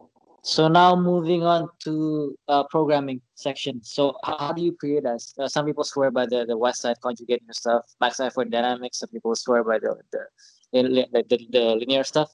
So 0.44 0.68
now 0.68 0.96
moving 0.96 1.42
on 1.42 1.68
to 1.86 2.38
uh, 2.48 2.64
programming 2.70 3.20
section. 3.34 3.82
So 3.84 4.14
how, 4.24 4.38
how 4.38 4.54
do 4.54 4.62
you 4.62 4.74
create 4.74 5.06
as 5.08 5.34
uh, 5.40 5.48
some 5.48 5.66
people 5.66 5.84
swear 5.84 6.12
by 6.12 6.28
the, 6.28 6.46
the 6.46 6.56
Westside 6.56 7.00
conjugating 7.02 7.52
stuff, 7.54 7.86
backside 8.00 8.34
for 8.34 8.46
dynamics. 8.46 9.00
Some 9.00 9.10
people 9.10 9.34
swear 9.34 9.64
by 9.64 9.80
the 9.80 9.96
the, 10.14 10.24
the, 10.72 11.24
the, 11.28 11.48
the 11.50 11.76
linear 11.82 12.04
stuff. 12.04 12.30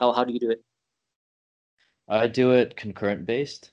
How 0.00 0.12
how 0.12 0.24
do 0.24 0.32
you 0.32 0.40
do 0.40 0.50
it? 0.50 0.64
I 2.08 2.28
do 2.28 2.52
it 2.52 2.76
concurrent 2.76 3.26
based. 3.26 3.72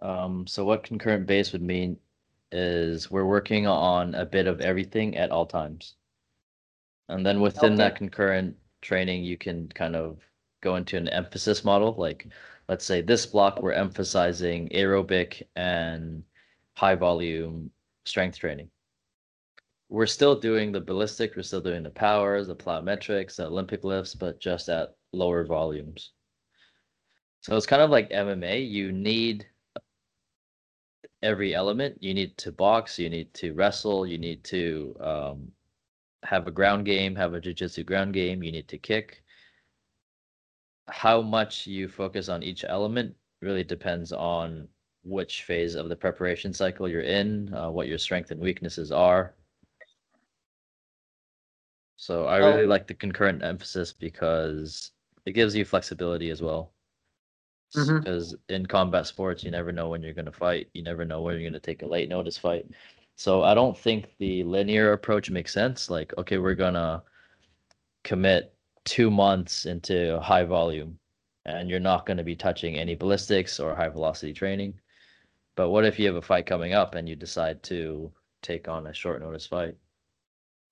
Um, 0.00 0.46
so 0.46 0.64
what 0.64 0.84
concurrent 0.84 1.26
based 1.26 1.52
would 1.52 1.62
mean 1.62 1.96
is 2.54 3.10
we're 3.10 3.24
working 3.24 3.66
on 3.66 4.14
a 4.14 4.24
bit 4.24 4.46
of 4.46 4.60
everything 4.60 5.16
at 5.16 5.30
all 5.30 5.44
times. 5.44 5.96
And 7.08 7.26
then 7.26 7.40
within 7.40 7.72
okay. 7.72 7.82
that 7.82 7.96
concurrent 7.96 8.56
training, 8.80 9.24
you 9.24 9.36
can 9.36 9.68
kind 9.68 9.96
of 9.96 10.20
go 10.62 10.76
into 10.76 10.96
an 10.96 11.08
emphasis 11.08 11.64
model. 11.64 11.94
Like, 11.98 12.28
let's 12.68 12.84
say 12.84 13.02
this 13.02 13.26
block, 13.26 13.60
we're 13.60 13.72
emphasizing 13.72 14.68
aerobic 14.68 15.42
and 15.56 16.22
high 16.74 16.94
volume 16.94 17.70
strength 18.06 18.38
training. 18.38 18.70
We're 19.88 20.06
still 20.06 20.38
doing 20.38 20.72
the 20.72 20.80
ballistic, 20.80 21.36
we're 21.36 21.42
still 21.42 21.60
doing 21.60 21.82
the 21.82 21.90
powers, 21.90 22.46
the 22.46 22.56
plyometrics, 22.56 23.36
the 23.36 23.46
Olympic 23.46 23.84
lifts, 23.84 24.14
but 24.14 24.40
just 24.40 24.68
at 24.68 24.94
lower 25.12 25.44
volumes. 25.44 26.12
So 27.42 27.56
it's 27.56 27.66
kind 27.66 27.82
of 27.82 27.90
like 27.90 28.10
MMA. 28.10 28.70
You 28.70 28.90
need 28.92 29.46
every 31.24 31.54
element. 31.54 31.96
You 32.00 32.14
need 32.14 32.36
to 32.38 32.52
box, 32.52 32.98
you 32.98 33.08
need 33.08 33.32
to 33.34 33.54
wrestle, 33.54 34.06
you 34.06 34.18
need 34.18 34.44
to 34.44 34.94
um, 35.00 35.48
have 36.22 36.46
a 36.46 36.52
ground 36.52 36.84
game, 36.84 37.16
have 37.16 37.34
a 37.34 37.40
jiu-jitsu 37.40 37.82
ground 37.84 38.12
game, 38.12 38.42
you 38.42 38.52
need 38.52 38.68
to 38.68 38.78
kick. 38.78 39.22
How 40.88 41.22
much 41.22 41.66
you 41.66 41.88
focus 41.88 42.28
on 42.28 42.42
each 42.42 42.64
element 42.68 43.14
really 43.40 43.64
depends 43.64 44.12
on 44.12 44.68
which 45.02 45.44
phase 45.44 45.74
of 45.74 45.88
the 45.88 45.96
preparation 45.96 46.52
cycle 46.52 46.88
you're 46.88 47.00
in, 47.00 47.52
uh, 47.54 47.70
what 47.70 47.88
your 47.88 47.98
strengths 47.98 48.30
and 48.30 48.40
weaknesses 48.40 48.92
are. 48.92 49.34
So 51.96 52.26
I 52.26 52.38
really 52.38 52.64
oh. 52.64 52.68
like 52.68 52.86
the 52.86 52.94
concurrent 52.94 53.42
emphasis 53.42 53.94
because 53.94 54.90
it 55.24 55.32
gives 55.32 55.54
you 55.54 55.64
flexibility 55.64 56.28
as 56.28 56.42
well 56.42 56.73
because 57.72 58.34
mm-hmm. 58.34 58.54
in 58.54 58.66
combat 58.66 59.06
sports 59.06 59.42
you 59.42 59.50
never 59.50 59.72
know 59.72 59.88
when 59.88 60.02
you're 60.02 60.14
going 60.14 60.24
to 60.24 60.32
fight. 60.32 60.68
You 60.74 60.82
never 60.82 61.04
know 61.04 61.22
when 61.22 61.34
you're 61.34 61.42
going 61.42 61.52
to 61.54 61.60
take 61.60 61.82
a 61.82 61.86
late 61.86 62.08
notice 62.08 62.38
fight. 62.38 62.66
So 63.16 63.42
i 63.44 63.54
don't 63.54 63.78
think 63.78 64.06
the 64.18 64.42
linear 64.44 64.92
approach 64.92 65.30
makes 65.30 65.52
sense. 65.52 65.90
Like 65.90 66.12
okay 66.18 66.38
we're 66.38 66.54
going 66.54 66.74
to 66.74 67.02
commit 68.04 68.54
two 68.84 69.10
months 69.10 69.66
into 69.66 70.20
high 70.20 70.44
volume 70.44 70.98
and 71.46 71.68
you're 71.68 71.80
not 71.80 72.06
going 72.06 72.16
to 72.16 72.24
be 72.24 72.36
touching 72.36 72.76
any 72.76 72.94
ballistics 72.94 73.58
or 73.60 73.74
high 73.74 73.88
velocity 73.88 74.32
training. 74.32 74.74
But 75.56 75.70
what 75.70 75.84
if 75.84 75.98
you 75.98 76.06
have 76.06 76.16
a 76.16 76.22
fight 76.22 76.46
coming 76.46 76.74
up 76.74 76.94
and 76.94 77.08
you 77.08 77.16
decide 77.16 77.62
to 77.64 78.12
take 78.42 78.68
on 78.68 78.86
a 78.86 78.94
short 78.94 79.20
notice 79.20 79.46
fight? 79.46 79.76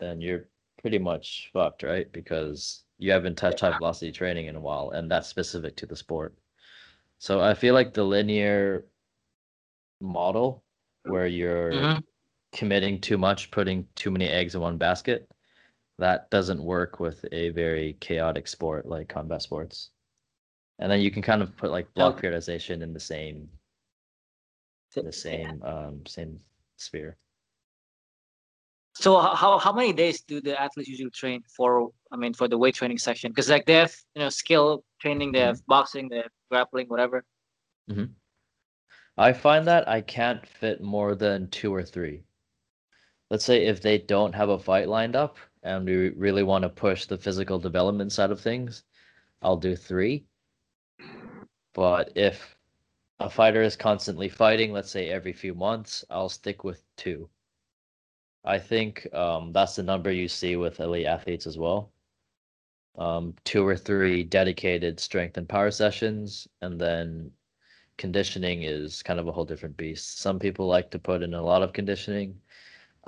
Then 0.00 0.20
you're 0.20 0.48
pretty 0.80 0.98
much 0.98 1.50
fucked 1.52 1.82
right? 1.82 2.10
Because 2.12 2.84
you 2.98 3.12
haven't 3.12 3.36
touched 3.36 3.60
high 3.60 3.76
velocity 3.76 4.12
training 4.12 4.46
in 4.46 4.56
a 4.56 4.60
while 4.60 4.90
and 4.90 5.10
that's 5.10 5.28
specific 5.28 5.76
to 5.76 5.86
the 5.86 5.96
sport 5.96 6.34
so 7.22 7.40
I 7.40 7.54
feel 7.54 7.72
like 7.72 7.94
the 7.94 8.02
linear 8.02 8.84
model 10.00 10.64
where 11.04 11.28
you're 11.28 11.70
mm-hmm. 11.70 11.98
committing 12.52 13.00
too 13.00 13.16
much, 13.16 13.52
putting 13.52 13.86
too 13.94 14.10
many 14.10 14.26
eggs 14.26 14.56
in 14.56 14.60
one 14.60 14.76
basket, 14.76 15.30
that 16.00 16.28
doesn't 16.30 16.60
work 16.60 16.98
with 16.98 17.24
a 17.30 17.50
very 17.50 17.96
chaotic 18.00 18.48
sport 18.48 18.86
like 18.86 19.08
combat 19.08 19.40
sports. 19.40 19.90
And 20.80 20.90
then 20.90 21.00
you 21.00 21.12
can 21.12 21.22
kind 21.22 21.42
of 21.42 21.56
put 21.56 21.70
like 21.70 21.94
block 21.94 22.20
periodization 22.20 22.82
in 22.82 22.92
the 22.92 22.98
same 22.98 23.48
in 24.96 25.04
the 25.04 25.12
same 25.12 25.62
um 25.62 26.04
same 26.08 26.40
sphere. 26.76 27.16
So 28.94 29.18
how 29.18 29.58
how 29.58 29.72
many 29.72 29.92
days 29.92 30.20
do 30.20 30.40
the 30.40 30.60
athletes 30.60 30.88
usually 30.88 31.10
train 31.10 31.42
for? 31.56 31.90
I 32.10 32.16
mean, 32.16 32.34
for 32.34 32.46
the 32.46 32.58
weight 32.58 32.74
training 32.74 32.98
section, 32.98 33.30
because 33.30 33.48
like 33.48 33.66
they 33.66 33.74
have 33.74 33.94
you 34.14 34.20
know 34.20 34.28
skill 34.28 34.84
training, 35.00 35.32
they 35.32 35.40
have 35.40 35.56
mm-hmm. 35.56 35.72
boxing, 35.74 36.08
they 36.08 36.18
have 36.18 36.30
grappling, 36.50 36.88
whatever. 36.88 37.24
Mm-hmm. 37.90 38.12
I 39.16 39.32
find 39.32 39.66
that 39.66 39.88
I 39.88 40.00
can't 40.00 40.46
fit 40.46 40.82
more 40.82 41.14
than 41.14 41.48
two 41.50 41.74
or 41.74 41.82
three. 41.82 42.24
Let's 43.30 43.44
say 43.44 43.66
if 43.66 43.80
they 43.80 43.98
don't 43.98 44.34
have 44.34 44.50
a 44.50 44.58
fight 44.58 44.88
lined 44.88 45.16
up 45.16 45.36
and 45.62 45.86
we 45.86 46.10
really 46.10 46.42
want 46.42 46.62
to 46.62 46.68
push 46.68 47.06
the 47.06 47.18
physical 47.18 47.58
development 47.58 48.12
side 48.12 48.30
of 48.30 48.40
things, 48.40 48.84
I'll 49.40 49.56
do 49.56 49.76
three. 49.76 50.26
But 51.74 52.12
if 52.14 52.56
a 53.20 53.30
fighter 53.30 53.62
is 53.62 53.76
constantly 53.76 54.28
fighting, 54.28 54.72
let's 54.72 54.90
say 54.90 55.08
every 55.08 55.32
few 55.32 55.54
months, 55.54 56.04
I'll 56.10 56.28
stick 56.28 56.64
with 56.64 56.82
two. 56.96 57.28
I 58.44 58.58
think 58.58 59.12
um, 59.14 59.52
that's 59.52 59.76
the 59.76 59.82
number 59.82 60.10
you 60.10 60.28
see 60.28 60.56
with 60.56 60.80
elite 60.80 61.06
athletes 61.06 61.46
as 61.46 61.58
well 61.58 61.92
um, 62.98 63.34
two 63.44 63.66
or 63.66 63.76
three 63.76 64.22
dedicated 64.22 65.00
strength 65.00 65.36
and 65.36 65.48
power 65.48 65.70
sessions, 65.70 66.46
and 66.60 66.80
then 66.80 67.30
conditioning 67.96 68.62
is 68.64 69.02
kind 69.02 69.18
of 69.18 69.28
a 69.28 69.32
whole 69.32 69.44
different 69.44 69.76
beast. 69.76 70.20
Some 70.20 70.38
people 70.38 70.66
like 70.66 70.90
to 70.90 70.98
put 70.98 71.22
in 71.22 71.34
a 71.34 71.42
lot 71.42 71.62
of 71.62 71.72
conditioning. 71.72 72.38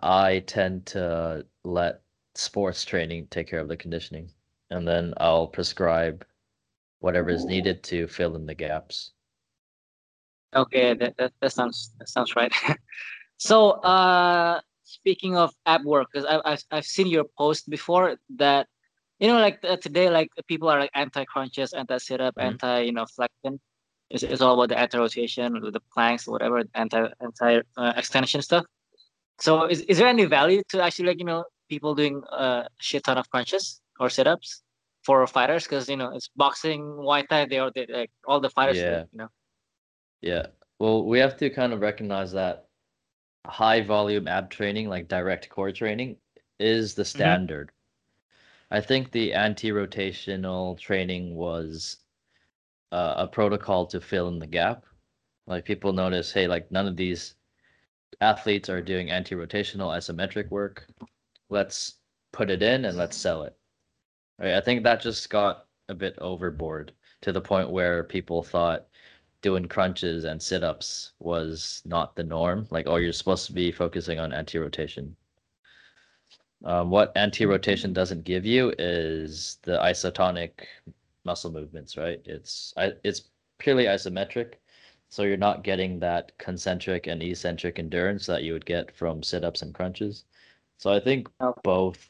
I 0.03 0.41
tend 0.41 0.87
to 0.87 1.47
let 1.65 2.03
sports 2.35 2.85
training 2.85 3.29
take 3.31 3.47
care 3.47 3.61
of 3.61 3.69
the 3.69 3.77
conditioning, 3.77 4.31
and 4.71 4.89
then 4.89 5.15
I'll 5.19 5.47
prescribe 5.47 6.25
whatever 7.01 7.31
is 7.31 7.45
needed 7.45 7.83
to 7.85 8.09
fill 8.09 8.35
in 8.37 8.47
the 8.47 8.55
gaps. 8.55 9.13
Okay, 10.57 10.95
that 10.95 11.17
that, 11.19 11.33
that 11.41 11.53
sounds 11.53 11.93
that 11.99 12.09
sounds 12.09 12.35
right. 12.37 12.53
so, 13.37 13.73
uh, 13.83 14.61
speaking 14.95 15.37
of 15.37 15.53
ab 15.67 15.83
work, 15.85 16.09
because 16.13 16.27
I've, 16.27 16.43
I've 16.45 16.65
I've 16.71 16.89
seen 16.97 17.09
your 17.09 17.27
post 17.39 17.69
before 17.69 18.17
that 18.37 18.67
you 19.21 19.29
know, 19.29 19.39
like 19.39 19.59
uh, 19.65 19.77
today, 19.77 20.11
like 20.11 20.31
people 20.49 20.69
are 20.69 20.79
like 20.79 20.91
anti 20.95 21.25
crunches, 21.25 21.73
anti 21.73 21.99
sit 21.99 22.21
up, 22.21 22.35
mm-hmm. 22.35 22.49
anti 22.49 22.81
you 22.81 22.93
know 22.93 23.07
flexion. 23.07 23.61
It's, 24.11 24.23
it's 24.23 24.41
all 24.41 24.55
about 24.55 24.69
the 24.69 24.79
anti 24.79 24.99
rotation, 24.99 25.55
the 25.55 25.81
planks, 25.93 26.27
whatever, 26.27 26.63
anti 26.75 27.09
anti 27.21 27.61
uh, 27.77 27.93
extension 27.97 28.43
stuff. 28.43 28.65
So, 29.41 29.67
is, 29.67 29.81
is 29.83 29.99
there 29.99 30.09
any 30.09 30.25
value 30.25 30.63
to 30.71 30.83
actually 30.83 31.09
like 31.09 31.19
you 31.19 31.25
know 31.25 31.45
people 31.69 31.95
doing 31.95 32.23
a 32.31 32.67
shit 32.81 33.05
ton 33.05 33.19
of 33.19 33.31
crunches 33.31 33.81
or 34.01 34.11
sit 34.11 34.27
ups 34.27 34.63
for 35.05 35.27
fighters? 35.27 35.65
Because 35.65 35.89
you 35.89 35.97
know 35.97 36.11
it's 36.15 36.29
boxing, 36.37 36.83
Muay 36.83 37.27
Thai, 37.29 37.47
they 37.47 37.59
are 37.59 37.71
they, 37.75 37.87
like 37.89 38.11
all 38.27 38.41
the 38.41 38.51
fighters, 38.51 38.79
yeah. 38.79 39.05
you 39.13 39.19
know. 39.19 39.29
Yeah. 40.21 40.47
Well, 40.81 41.05
we 41.05 41.19
have 41.21 41.37
to 41.39 41.51
kind 41.51 41.73
of 41.73 41.81
recognize 41.81 42.33
that 42.33 42.67
high 43.47 43.81
volume 43.83 44.29
ab 44.29 44.51
training, 44.51 44.89
like 44.89 45.09
direct 45.09 45.49
core 45.49 45.73
training, 45.73 46.17
is 46.59 46.95
the 46.95 47.03
mm-hmm. 47.03 47.19
standard. 47.19 47.67
Mm-hmm 47.69 47.75
I 48.75 48.81
think 48.81 49.13
the 49.13 49.33
anti-rotational 49.35 50.77
training 50.79 51.37
was 51.37 51.99
uh, 52.91 53.15
a 53.19 53.29
protocol 53.29 53.87
to 53.87 54.01
fill 54.01 54.27
in 54.27 54.41
the 54.41 54.49
gap. 54.49 54.85
Like 55.47 55.65
people 55.65 55.93
notice, 55.93 56.33
hey, 56.33 56.49
like 56.49 56.73
none 56.73 56.89
of 56.89 56.97
these 56.97 57.37
athletes 58.21 58.69
are 58.69 58.83
doing 58.83 59.11
anti-rotational 59.11 59.97
isometric 59.97 60.51
work. 60.51 60.89
Let's 61.51 61.99
put 62.33 62.51
it 62.51 62.63
in 62.63 62.85
and 62.87 62.97
let's 62.97 63.17
sell 63.17 63.45
it. 63.45 63.57
Right? 64.41 64.55
I 64.55 64.61
think 64.61 64.83
that 64.83 65.01
just 65.01 65.31
got 65.31 65.67
a 65.89 65.95
bit 65.95 66.19
overboard 66.19 66.93
to 67.21 67.31
the 67.31 67.41
point 67.41 67.71
where 67.71 68.03
people 68.03 68.43
thought 68.43 68.89
doing 69.45 69.67
crunches 69.69 70.25
and 70.25 70.43
sit-ups 70.43 71.13
was 71.19 71.83
not 71.85 72.17
the 72.17 72.25
norm. 72.25 72.67
Like, 72.71 72.87
oh, 72.89 72.97
you're 72.97 73.13
supposed 73.13 73.45
to 73.47 73.53
be 73.53 73.71
focusing 73.71 74.19
on 74.19 74.33
anti-rotation. 74.33 75.15
Um, 76.65 76.89
what 76.89 77.13
anti-rotation 77.15 77.93
doesn't 77.93 78.25
give 78.25 78.47
you 78.47 78.73
is 78.79 79.59
the 79.63 79.77
isotonic 79.79 80.51
muscle 81.27 81.53
movements, 81.53 81.99
right? 81.99 82.23
It's 82.25 82.73
it's 83.05 83.29
purely 83.59 83.85
isometric, 83.85 84.55
so 85.11 85.25
you're 85.25 85.37
not 85.37 85.63
getting 85.63 85.99
that 86.01 86.33
concentric 86.39 87.07
and 87.07 87.23
eccentric 87.23 87.79
endurance 87.79 88.25
that 88.25 88.45
you 88.45 88.55
would 88.55 88.65
get 88.65 88.97
from 88.97 89.23
sit-ups 89.23 89.61
and 89.61 89.75
crunches. 89.75 90.25
So 90.79 90.91
I 90.91 91.01
think 91.01 91.29
both 91.63 92.09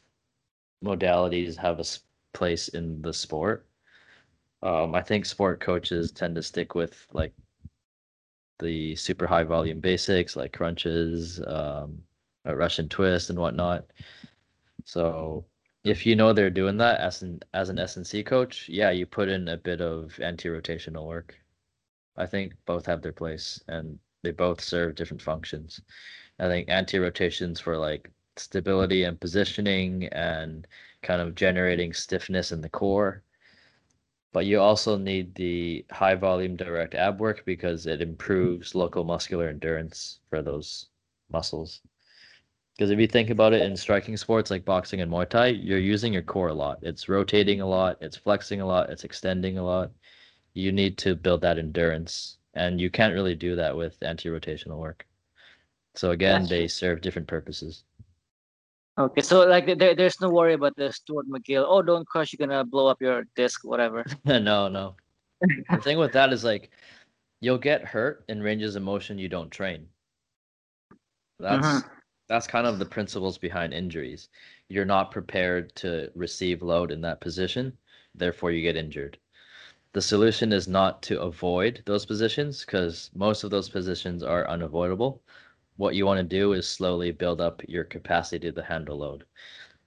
modalities 0.84 1.56
have 1.56 1.80
a 1.80 1.84
place 2.32 2.68
in 2.68 3.02
the 3.02 3.12
sport. 3.12 3.66
Um, 4.64 4.94
I 4.96 5.02
think 5.02 5.26
sport 5.26 5.60
coaches 5.60 6.10
tend 6.10 6.34
to 6.36 6.42
stick 6.42 6.74
with 6.74 7.06
like 7.12 7.34
the 8.58 8.96
super 8.96 9.26
high 9.26 9.44
volume 9.44 9.80
basics 9.80 10.36
like 10.36 10.52
crunches, 10.52 11.40
um, 11.46 12.02
Russian 12.44 12.88
twist, 12.88 13.30
and 13.30 13.38
whatnot. 13.38 13.86
So 14.84 15.46
if 15.84 16.06
you 16.06 16.16
know 16.16 16.32
they're 16.32 16.50
doing 16.50 16.78
that 16.78 17.00
as 17.00 17.22
an 17.22 17.40
as 17.54 17.70
an 17.70 17.78
SNC 17.78 18.24
coach, 18.24 18.68
yeah, 18.68 18.90
you 18.90 19.06
put 19.06 19.30
in 19.30 19.48
a 19.48 19.56
bit 19.58 19.82
of 19.82 20.18
anti-rotational 20.20 21.06
work. 21.06 21.36
I 22.16 22.26
think 22.26 22.54
both 22.66 22.86
have 22.86 23.02
their 23.02 23.12
place 23.12 23.62
and 23.68 24.00
they 24.22 24.32
both 24.32 24.62
serve 24.62 24.96
different 24.96 25.22
functions. 25.22 25.82
I 26.40 26.48
think 26.48 26.70
anti-rotations 26.70 27.60
for 27.60 27.78
like 27.78 28.12
stability 28.36 29.04
and 29.04 29.20
positioning 29.20 30.06
and 30.08 30.68
kind 31.02 31.22
of 31.22 31.36
generating 31.36 31.94
stiffness 31.94 32.52
in 32.52 32.62
the 32.62 32.70
core. 32.70 33.23
But 34.34 34.46
you 34.46 34.60
also 34.60 34.98
need 34.98 35.34
the 35.36 35.86
high 35.92 36.16
volume 36.16 36.56
direct 36.56 36.94
ab 36.94 37.20
work 37.20 37.44
because 37.46 37.86
it 37.86 38.02
improves 38.02 38.74
local 38.74 39.04
muscular 39.04 39.48
endurance 39.48 40.20
for 40.30 40.42
those 40.42 40.90
muscles. 41.32 41.80
Because 42.76 42.90
if 42.90 42.98
you 42.98 43.06
think 43.06 43.30
about 43.30 43.54
it 43.54 43.62
in 43.62 43.76
striking 43.76 44.16
sports 44.18 44.50
like 44.50 44.64
boxing 44.66 45.00
and 45.00 45.10
Muay 45.10 45.28
Thai, 45.30 45.46
you're 45.48 45.78
using 45.78 46.12
your 46.12 46.22
core 46.22 46.48
a 46.48 46.54
lot. 46.54 46.80
It's 46.82 47.08
rotating 47.08 47.62
a 47.62 47.66
lot, 47.66 47.98
it's 48.02 48.16
flexing 48.16 48.60
a 48.60 48.66
lot, 48.66 48.90
it's 48.90 49.04
extending 49.04 49.58
a 49.58 49.64
lot. 49.64 49.92
You 50.54 50.72
need 50.72 50.98
to 50.98 51.14
build 51.14 51.42
that 51.42 51.58
endurance, 51.58 52.38
and 52.54 52.80
you 52.80 52.90
can't 52.90 53.14
really 53.14 53.36
do 53.36 53.56
that 53.56 53.76
with 53.76 54.02
anti-rotational 54.02 54.78
work. 54.78 55.06
So 55.94 56.10
again, 56.10 56.48
That's 56.48 56.48
they 56.48 56.62
true. 56.62 56.68
serve 56.68 57.00
different 57.02 57.28
purposes. 57.28 57.84
Okay, 58.96 59.22
so 59.22 59.44
like 59.44 59.66
there, 59.78 59.94
there's 59.96 60.20
no 60.20 60.30
worry 60.30 60.54
about 60.54 60.76
the 60.76 60.92
Stuart 60.92 61.26
McGill. 61.28 61.64
Oh, 61.66 61.82
don't 61.82 62.06
crush! 62.06 62.32
You're 62.32 62.46
gonna 62.46 62.64
blow 62.64 62.86
up 62.86 63.02
your 63.02 63.24
disc, 63.34 63.64
whatever. 63.64 64.04
no, 64.24 64.68
no. 64.68 64.94
The 65.68 65.80
thing 65.80 65.98
with 65.98 66.12
that 66.12 66.32
is 66.32 66.44
like 66.44 66.70
you'll 67.40 67.58
get 67.58 67.84
hurt 67.84 68.24
in 68.28 68.40
ranges 68.40 68.76
of 68.76 68.82
motion 68.82 69.18
you 69.18 69.28
don't 69.28 69.50
train. 69.50 69.88
That's 71.40 71.66
Mhm. 71.66 71.90
that's 72.28 72.46
kind 72.46 72.66
of 72.66 72.78
the 72.78 72.86
principles 72.86 73.36
behind 73.36 73.74
injuries. 73.74 74.28
You're 74.68 74.84
not 74.84 75.10
prepared 75.10 75.74
to 75.76 76.10
receive 76.14 76.62
load 76.62 76.92
in 76.92 77.00
that 77.02 77.20
position, 77.20 77.76
therefore 78.14 78.52
you 78.52 78.62
get 78.62 78.76
injured. 78.76 79.18
The 79.92 80.02
solution 80.02 80.52
is 80.52 80.68
not 80.68 81.02
to 81.04 81.20
avoid 81.20 81.82
those 81.86 82.06
positions 82.06 82.64
because 82.64 83.10
most 83.14 83.44
of 83.44 83.50
those 83.50 83.68
positions 83.68 84.22
are 84.22 84.48
unavoidable. 84.48 85.22
What 85.76 85.94
you 85.94 86.06
want 86.06 86.18
to 86.18 86.24
do 86.24 86.52
is 86.52 86.68
slowly 86.68 87.10
build 87.12 87.40
up 87.40 87.62
your 87.68 87.84
capacity 87.84 88.50
to 88.52 88.62
handle 88.62 88.98
load. 88.98 89.24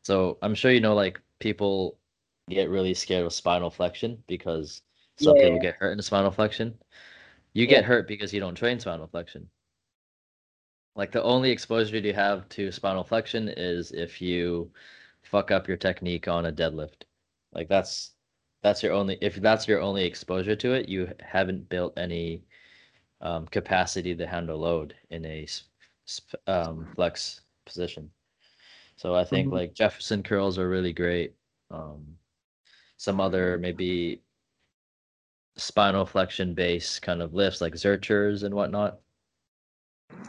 So 0.04 0.38
I'm 0.42 0.56
sure 0.56 0.72
you 0.72 0.82
know 0.82 0.96
like 0.96 1.22
people 1.40 2.00
get 2.50 2.70
really 2.70 2.94
scared 2.94 3.26
of 3.26 3.34
spinal 3.34 3.70
flexion 3.72 4.24
because 4.28 4.82
some 5.18 5.38
people 5.38 5.60
get 5.60 5.76
hurt 5.76 5.94
in 5.94 6.02
spinal 6.02 6.32
flexion. 6.32 6.78
You 7.54 7.68
Yeah. 7.68 7.70
get 7.78 7.86
hurt 7.86 8.08
because 8.08 8.34
you 8.34 8.40
don't 8.40 8.56
train 8.56 8.80
spinal 8.80 9.08
flexion. 9.08 9.50
Like 10.96 11.12
the 11.14 11.24
only 11.24 11.52
exposure 11.52 11.98
you 11.98 12.14
have 12.14 12.50
to 12.50 12.72
spinal 12.74 13.04
flexion 13.06 13.48
is 13.50 13.92
if 13.94 14.22
you 14.22 14.74
fuck 15.24 15.50
up 15.52 15.68
your 15.68 15.78
technique 15.78 16.28
on 16.28 16.46
a 16.46 16.52
deadlift. 16.52 17.04
Like 17.54 17.70
that's 17.70 18.16
that's 18.64 18.84
your 18.84 18.92
only 18.94 19.18
if 19.22 19.36
that's 19.36 19.68
your 19.68 19.80
only 19.82 20.04
exposure 20.06 20.56
to 20.58 20.74
it, 20.74 20.90
you 20.90 21.14
haven't 21.22 21.70
built 21.70 21.98
any 21.98 22.44
um, 23.22 23.48
capacity 23.48 24.16
to 24.16 24.28
handle 24.28 24.60
load 24.60 24.96
in 25.10 25.26
a 25.26 25.48
sp- 26.10 26.42
um, 26.48 26.88
flex 26.96 27.42
position. 27.66 28.10
So 28.96 29.14
I 29.14 29.24
think 29.24 29.50
Mhm. 29.50 29.54
like 29.54 29.74
Jefferson 29.74 30.24
curls 30.24 30.58
are 30.58 30.68
really 30.68 30.94
great. 30.94 31.36
Um, 31.70 32.18
some 32.98 33.22
other 33.22 33.60
maybe 33.60 34.24
spinal 35.56 36.06
flexion 36.06 36.54
based 36.54 37.02
kind 37.02 37.22
of 37.22 37.34
lifts 37.34 37.62
like 37.62 37.74
Zerchers 37.74 38.44
and 38.44 38.56
whatnot. 38.56 39.00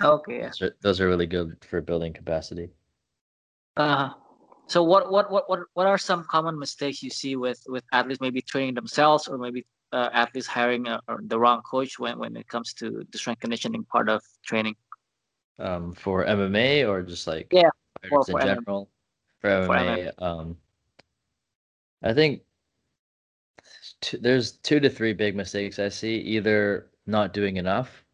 Okay. 0.02 0.42
Those 0.42 0.62
are, 0.62 0.76
those 0.80 1.00
are 1.00 1.08
really 1.08 1.26
good 1.26 1.64
for 1.64 1.80
building 1.80 2.12
capacity. 2.12 2.70
Uh, 3.76 4.10
so 4.66 4.82
what, 4.82 5.10
what 5.10 5.30
what 5.30 5.48
what 5.48 5.60
what 5.74 5.86
are 5.86 5.96
some 5.96 6.24
common 6.24 6.58
mistakes 6.58 7.02
you 7.02 7.10
see 7.10 7.36
with 7.36 7.62
with 7.68 7.84
athletes 7.92 8.20
maybe 8.20 8.42
training 8.42 8.74
themselves 8.74 9.28
or 9.28 9.38
maybe 9.38 9.64
uh, 9.92 10.10
athletes 10.12 10.46
hiring 10.46 10.86
a, 10.88 11.00
or 11.08 11.20
the 11.22 11.38
wrong 11.38 11.62
coach 11.62 11.98
when 11.98 12.18
when 12.18 12.36
it 12.36 12.48
comes 12.48 12.74
to 12.74 13.06
the 13.10 13.18
strength 13.18 13.40
conditioning 13.40 13.84
part 13.84 14.08
of 14.08 14.20
training? 14.44 14.74
Um, 15.58 15.92
for 15.92 16.24
MMA 16.24 16.84
or 16.84 17.02
just 17.02 17.26
like 17.26 17.50
Yeah, 17.50 17.70
fighters 18.02 18.28
for 18.28 18.40
in 18.40 18.40
MMA. 18.40 18.64
general. 18.64 18.90
For 19.40 19.50
For 19.60 19.76
MMA, 19.76 20.12
um, 20.18 20.58
I 22.02 22.12
think 22.14 22.42
t- 24.00 24.18
there's 24.18 24.52
two 24.52 24.80
to 24.80 24.90
three 24.90 25.12
big 25.12 25.36
mistakes 25.36 25.78
I 25.78 25.88
see. 25.88 26.16
Either 26.18 26.90
not 27.06 27.32
doing 27.32 27.56
enough. 27.56 28.04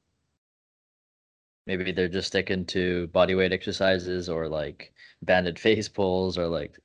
Maybe 1.66 1.92
they're 1.92 2.08
just 2.08 2.28
sticking 2.28 2.64
to 2.66 3.06
body 3.08 3.34
weight 3.34 3.52
exercises 3.52 4.28
or 4.30 4.48
like 4.48 4.94
banded 5.22 5.58
face 5.60 5.88
pulls 5.88 6.38
or 6.38 6.46
like 6.48 6.78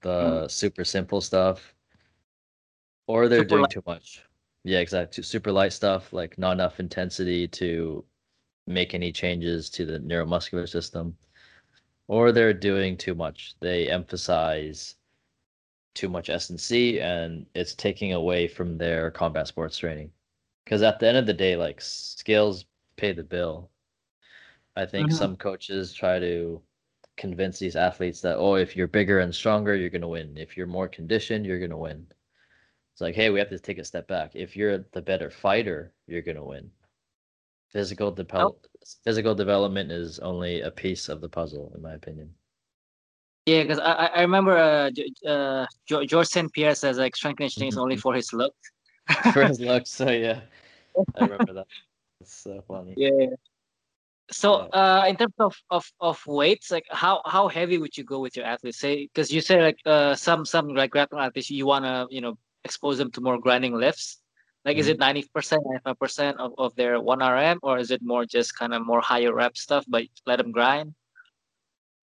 the 0.00 0.48
super 0.48 0.84
simple 0.84 1.20
stuff. 1.20 1.74
Or 3.08 3.28
they're 3.28 3.40
Super 3.40 3.48
doing 3.56 3.62
light. 3.62 3.68
too 3.68 3.82
much. 3.86 4.22
Yeah, 4.64 4.78
exactly. 4.80 5.22
Super 5.24 5.52
light 5.52 5.72
stuff, 5.72 6.12
like 6.12 6.38
not 6.38 6.52
enough 6.52 6.80
intensity 6.80 7.48
to 7.48 8.04
make 8.68 8.94
any 8.94 9.12
changes 9.12 9.70
to 9.70 9.84
the 9.86 9.98
neuromuscular 10.00 10.68
system. 10.68 11.16
Or 12.08 12.32
they're 12.32 12.54
doing 12.54 12.96
too 12.96 13.14
much. 13.14 13.54
They 13.60 13.90
emphasize 13.90 14.96
too 15.94 16.08
much 16.08 16.30
S 16.30 16.50
and 16.50 16.60
C 16.60 17.00
and 17.00 17.46
it's 17.54 17.74
taking 17.74 18.12
away 18.14 18.48
from 18.48 18.78
their 18.78 19.10
combat 19.10 19.48
sports 19.48 19.78
training. 19.78 20.12
Because 20.64 20.82
at 20.82 21.00
the 21.00 21.08
end 21.08 21.16
of 21.16 21.26
the 21.26 21.34
day, 21.34 21.56
like 21.56 21.80
skills 21.80 22.66
pay 22.96 23.12
the 23.12 23.24
bill. 23.24 23.70
I 24.76 24.86
think 24.86 25.10
Mhm. 25.10 25.12
some 25.12 25.36
coaches 25.36 25.92
try 25.92 26.18
to 26.18 26.62
convince 27.16 27.58
these 27.58 27.76
athletes 27.76 28.20
that 28.22 28.36
oh, 28.36 28.54
if 28.54 28.76
you're 28.76 28.86
bigger 28.86 29.20
and 29.20 29.34
stronger, 29.34 29.74
you're 29.74 29.90
gonna 29.90 30.08
win. 30.08 30.36
If 30.38 30.56
you're 30.56 30.66
more 30.66 30.88
conditioned, 30.88 31.44
you're 31.46 31.60
gonna 31.60 31.76
win. 31.78 32.06
It's 32.92 33.00
like, 33.00 33.14
hey, 33.16 33.30
we 33.30 33.38
have 33.40 33.50
to 33.50 33.58
take 33.60 33.78
a 33.78 33.84
step 33.84 34.08
back. 34.08 34.36
If 34.36 34.56
you're 34.56 34.78
the 34.92 35.02
better 35.02 35.30
fighter, 35.30 35.94
you're 36.06 36.22
gonna 36.22 36.44
win. 36.44 36.70
Physical 37.68 38.10
develop 38.10 38.66
physical 39.04 39.34
development 39.34 39.92
is 39.92 40.18
only 40.20 40.62
a 40.62 40.70
piece 40.70 41.08
of 41.08 41.20
the 41.20 41.28
puzzle, 41.28 41.70
in 41.74 41.82
my 41.82 41.94
opinion. 41.94 42.34
Yeah, 43.46 43.62
because 43.62 43.78
I, 43.78 44.06
I- 44.06 44.20
remember 44.22 44.56
uh, 44.56 44.90
uh, 45.28 45.66
George 45.86 46.26
St. 46.28 46.52
Pierre 46.52 46.74
says 46.74 46.98
like 46.98 47.16
strength 47.16 47.38
conditioning 47.38 47.68
is 47.68 47.78
only 47.78 47.96
for 47.96 48.14
his 48.14 48.32
look. 48.32 48.54
For 49.32 49.44
his 49.44 49.60
looks, 49.70 49.90
so 49.90 50.10
yeah, 50.10 50.40
I 51.16 51.24
remember 51.24 51.54
that. 51.54 51.66
It's 52.20 52.34
so 52.34 52.62
funny. 52.68 52.94
Yeah. 52.96 53.26
So, 54.30 54.68
uh, 54.72 55.04
in 55.08 55.16
terms 55.16 55.32
of, 55.38 55.56
of, 55.70 55.90
of 56.00 56.26
weights, 56.26 56.70
like 56.70 56.84
how, 56.90 57.22
how 57.24 57.48
heavy 57.48 57.78
would 57.78 57.96
you 57.96 58.04
go 58.04 58.20
with 58.20 58.36
your 58.36 58.44
athletes? 58.44 58.78
Say, 58.78 59.06
because 59.06 59.32
you 59.32 59.40
say 59.40 59.62
like 59.62 59.78
uh 59.86 60.14
some 60.14 60.44
some 60.44 60.68
like 60.68 60.90
grappling 60.90 61.22
athletes, 61.22 61.50
you 61.50 61.64
wanna 61.64 62.06
you 62.10 62.20
know 62.20 62.36
expose 62.64 62.98
them 62.98 63.10
to 63.12 63.20
more 63.22 63.38
grinding 63.38 63.74
lifts. 63.74 64.20
Like, 64.68 64.76
is 64.76 64.88
it 64.88 64.98
ninety 64.98 65.24
percent, 65.32 65.62
ninety 65.64 65.80
five 65.82 65.98
percent 65.98 66.36
of 66.38 66.52
of 66.58 66.76
their 66.76 67.00
one 67.00 67.20
RM, 67.20 67.58
or 67.62 67.78
is 67.78 67.90
it 67.90 68.02
more 68.02 68.26
just 68.26 68.54
kind 68.58 68.74
of 68.74 68.84
more 68.84 69.00
higher 69.00 69.32
rep 69.34 69.56
stuff, 69.56 69.86
but 69.88 70.04
let 70.26 70.36
them 70.36 70.52
grind? 70.52 70.94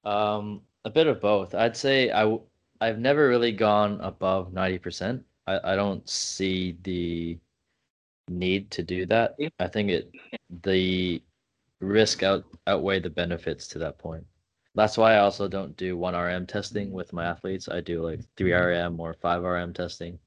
Um, 0.04 0.62
a 0.84 0.90
bit 0.90 1.06
of 1.06 1.22
both. 1.22 1.54
I'd 1.54 1.78
say 1.78 2.10
I 2.10 2.22
w- 2.22 2.42
I've 2.82 2.98
never 2.98 3.28
really 3.28 3.52
gone 3.52 4.02
above 4.02 4.52
90%. 4.52 5.22
I, 5.46 5.74
I 5.74 5.76
don't 5.76 6.10
see 6.10 6.76
the 6.82 7.38
need 8.30 8.72
to 8.72 8.82
do 8.82 9.06
that. 9.06 9.36
I 9.60 9.68
think 9.68 9.92
it 9.92 10.12
the 10.64 11.22
risk 11.82 12.24
out 12.24 12.46
outweigh 12.66 13.00
the 13.00 13.12
benefits 13.12 13.68
to 13.68 13.80
that 13.80 14.00
point. 14.00 14.26
That's 14.74 14.98
why 14.98 15.14
I 15.14 15.20
also 15.20 15.48
don't 15.48 15.78
do 15.78 15.98
1RM 15.98 16.48
testing 16.48 16.92
with 16.92 17.14
my 17.14 17.26
athletes. 17.26 17.70
I 17.70 17.82
do 17.82 18.02
like 18.02 18.22
3RM 18.38 18.98
or 18.98 19.14
5RM 19.14 19.76
testing. 19.76 20.18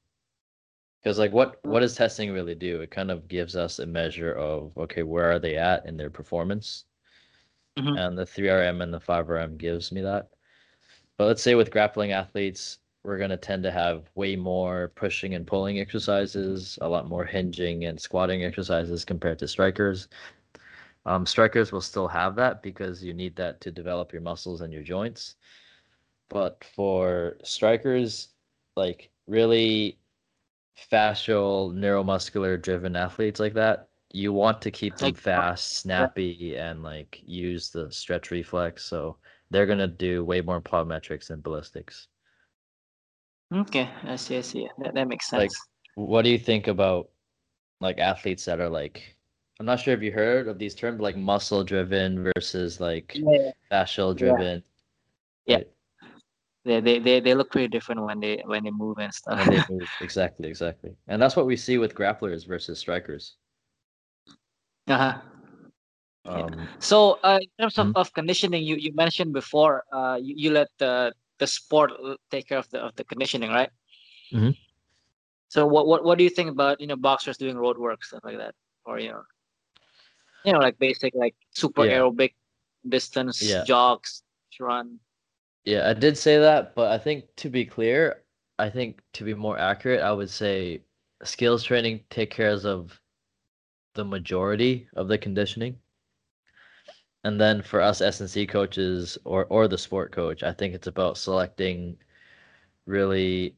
Because 1.03 1.19
like 1.19 1.33
what 1.33 1.65
what 1.65 1.81
does 1.81 1.97
testing 1.97 2.33
really 2.33 2.55
do? 2.55 2.81
It 2.83 2.91
kind 2.93 3.11
of 3.11 3.29
gives 3.29 3.57
us 3.57 3.79
a 3.81 3.87
measure 3.87 4.33
of 4.33 4.77
okay, 4.79 5.03
where 5.03 5.31
are 5.33 5.39
they 5.41 5.57
at 5.57 5.87
in 5.87 5.97
their 5.97 6.11
performance? 6.11 6.85
Mhm. 7.77 7.97
and 7.97 8.19
the 8.19 8.27
3RM 8.27 8.81
and 8.83 8.93
the 8.93 9.01
5RM 9.01 9.57
gives 9.57 9.93
me 9.93 10.01
that. 10.03 10.31
But 11.19 11.27
let's 11.27 11.43
say 11.43 11.55
with 11.55 11.71
grappling 11.71 12.13
athletes, 12.13 12.79
we're 13.05 13.19
going 13.19 13.31
to 13.31 13.37
tend 13.39 13.63
to 13.65 13.71
have 13.71 14.11
way 14.15 14.37
more 14.37 14.89
pushing 14.97 15.35
and 15.35 15.47
pulling 15.47 15.81
exercises, 15.81 16.79
a 16.83 16.89
lot 16.89 17.09
more 17.09 17.25
hinging 17.25 17.85
and 17.87 18.01
squatting 18.01 18.45
exercises 18.45 19.05
compared 19.05 19.39
to 19.41 19.49
strikers. 19.49 20.09
Um, 21.07 21.27
strikers 21.27 21.73
will 21.73 21.81
still 21.81 22.09
have 22.09 22.37
that 22.37 22.63
because 22.63 23.03
you 23.05 23.15
need 23.15 23.37
that 23.37 23.61
to 23.63 23.73
develop 23.73 24.13
your 24.13 24.23
muscles 24.23 24.61
and 24.61 24.73
your 24.73 24.83
joints. 24.83 25.37
But 26.29 26.65
for 26.65 27.39
strikers, 27.45 28.35
like 28.77 29.11
really 29.27 29.99
fascial, 30.91 31.73
neuromuscular 31.73 32.61
driven 32.61 32.97
athletes 32.97 33.41
like 33.41 33.55
that, 33.55 33.89
you 34.13 34.33
want 34.33 34.63
to 34.63 34.71
keep 34.71 34.97
them 34.97 35.13
uh, 35.13 35.19
fast, 35.19 35.79
snappy, 35.79 36.57
and 36.57 36.83
like 36.83 37.21
use 37.25 37.71
the 37.71 37.91
stretch 37.91 38.31
reflex. 38.31 38.85
So 38.85 39.17
they're 39.51 39.67
gonna 39.67 39.89
do 39.89 40.25
way 40.25 40.41
more 40.41 40.61
plyometrics 40.61 41.29
than 41.29 41.41
ballistics. 41.41 42.09
Okay, 43.55 43.89
I 44.05 44.17
see. 44.17 44.39
I 44.39 44.43
see. 44.43 44.69
That, 44.79 44.95
that 44.95 45.09
makes 45.09 45.29
sense. 45.29 45.41
Like. 45.41 45.51
What 45.95 46.23
do 46.23 46.31
you 46.31 46.39
think 46.39 46.69
about 46.69 47.11
like 47.81 47.99
athletes 47.99 48.45
that 48.45 48.61
are 48.61 48.69
like 48.69 49.17
I'm 49.61 49.67
not 49.67 49.81
sure 49.81 49.95
if 49.95 50.03
you 50.03 50.13
heard 50.13 50.47
of 50.47 50.59
these 50.59 50.75
terms 50.75 51.01
like 51.01 51.17
muscle 51.17 51.65
driven 51.65 52.31
versus 52.37 52.81
like 52.81 53.17
yeah, 53.17 53.51
fascial 53.71 54.17
driven. 54.17 54.63
Yeah. 55.47 55.63
They, 56.65 56.81
they 56.81 56.99
they 56.99 57.21
they 57.21 57.35
look 57.35 57.51
pretty 57.51 57.69
different 57.69 58.03
when 58.03 58.21
they 58.21 58.43
when 58.45 58.65
they 58.65 58.71
move 58.71 58.99
and 58.99 59.13
stuff. 59.13 59.39
When 59.39 59.49
they 59.51 59.63
move. 59.69 59.89
exactly, 60.01 60.49
exactly. 60.49 60.97
And 61.07 61.21
that's 61.21 61.37
what 61.37 61.47
we 61.47 61.57
see 61.57 61.79
with 61.79 61.95
grapplers 61.95 62.47
versus 62.47 62.79
strikers. 62.79 63.37
uh-huh. 64.89 65.21
Yeah. 66.25 66.45
Um, 66.45 66.69
So, 66.79 67.19
uh, 67.23 67.39
in 67.41 67.49
terms 67.59 67.79
of, 67.79 67.87
Mhm. 67.87 67.97
of 67.97 68.13
conditioning, 68.13 68.63
you, 68.63 68.77
you 68.77 68.93
mentioned 68.95 69.33
before, 69.33 69.85
uh, 69.93 70.19
you, 70.21 70.35
you 70.37 70.51
let 70.51 70.69
the 70.79 71.13
the 71.39 71.47
sport 71.47 71.93
take 72.31 72.49
care 72.49 72.59
of 72.59 72.69
the 72.71 72.81
of 72.81 72.95
the 72.97 73.05
conditioning, 73.05 73.51
right? 73.51 73.71
Mhm. 74.33 74.57
So, 75.49 75.67
what, 75.67 75.87
what 75.87 76.05
what 76.05 76.19
do 76.19 76.25
you 76.25 76.31
think 76.31 76.51
about 76.51 76.81
you 76.81 76.87
know 76.87 76.97
boxers 76.97 77.37
doing 77.39 77.57
road 77.57 77.79
work 77.79 78.05
stuff 78.05 78.25
like 78.25 78.39
that, 78.39 78.55
or 78.85 78.99
you 78.99 79.11
know, 79.11 79.23
you 80.45 80.53
know, 80.53 80.59
like 80.59 80.79
basic 80.79 81.15
like 81.15 81.35
super 81.55 81.83
Yeah. 81.85 81.99
aerobic 81.99 82.35
distance 82.89 83.41
Yeah. 83.43 83.65
jogs, 83.65 84.23
run. 84.61 84.99
Yeah, 85.69 85.91
I 85.91 85.93
did 85.93 86.17
say 86.17 86.39
that, 86.39 86.75
but 86.75 86.91
I 86.91 86.97
think 86.99 87.37
to 87.37 87.51
be 87.51 87.67
clear, 87.67 88.25
I 88.59 88.71
think 88.71 89.03
to 89.13 89.25
be 89.25 89.35
more 89.35 89.59
accurate, 89.59 90.01
I 90.01 90.13
would 90.13 90.31
say 90.31 90.83
skills 91.23 91.63
training 91.63 92.05
take 92.11 92.31
cares 92.31 92.65
of 92.65 92.99
the 93.95 94.05
majority 94.05 94.89
of 94.95 95.09
the 95.09 95.19
conditioning. 95.19 95.81
And 97.23 97.41
then 97.41 97.63
for 97.63 97.81
us 97.81 98.01
S&C 98.01 98.45
coaches 98.47 99.19
or 99.25 99.45
or 99.47 99.69
the 99.69 99.79
sport 99.79 100.11
coach, 100.11 100.43
I 100.43 100.53
think 100.53 100.75
it's 100.75 100.89
about 100.89 101.17
selecting 101.17 101.97
really 102.87 103.57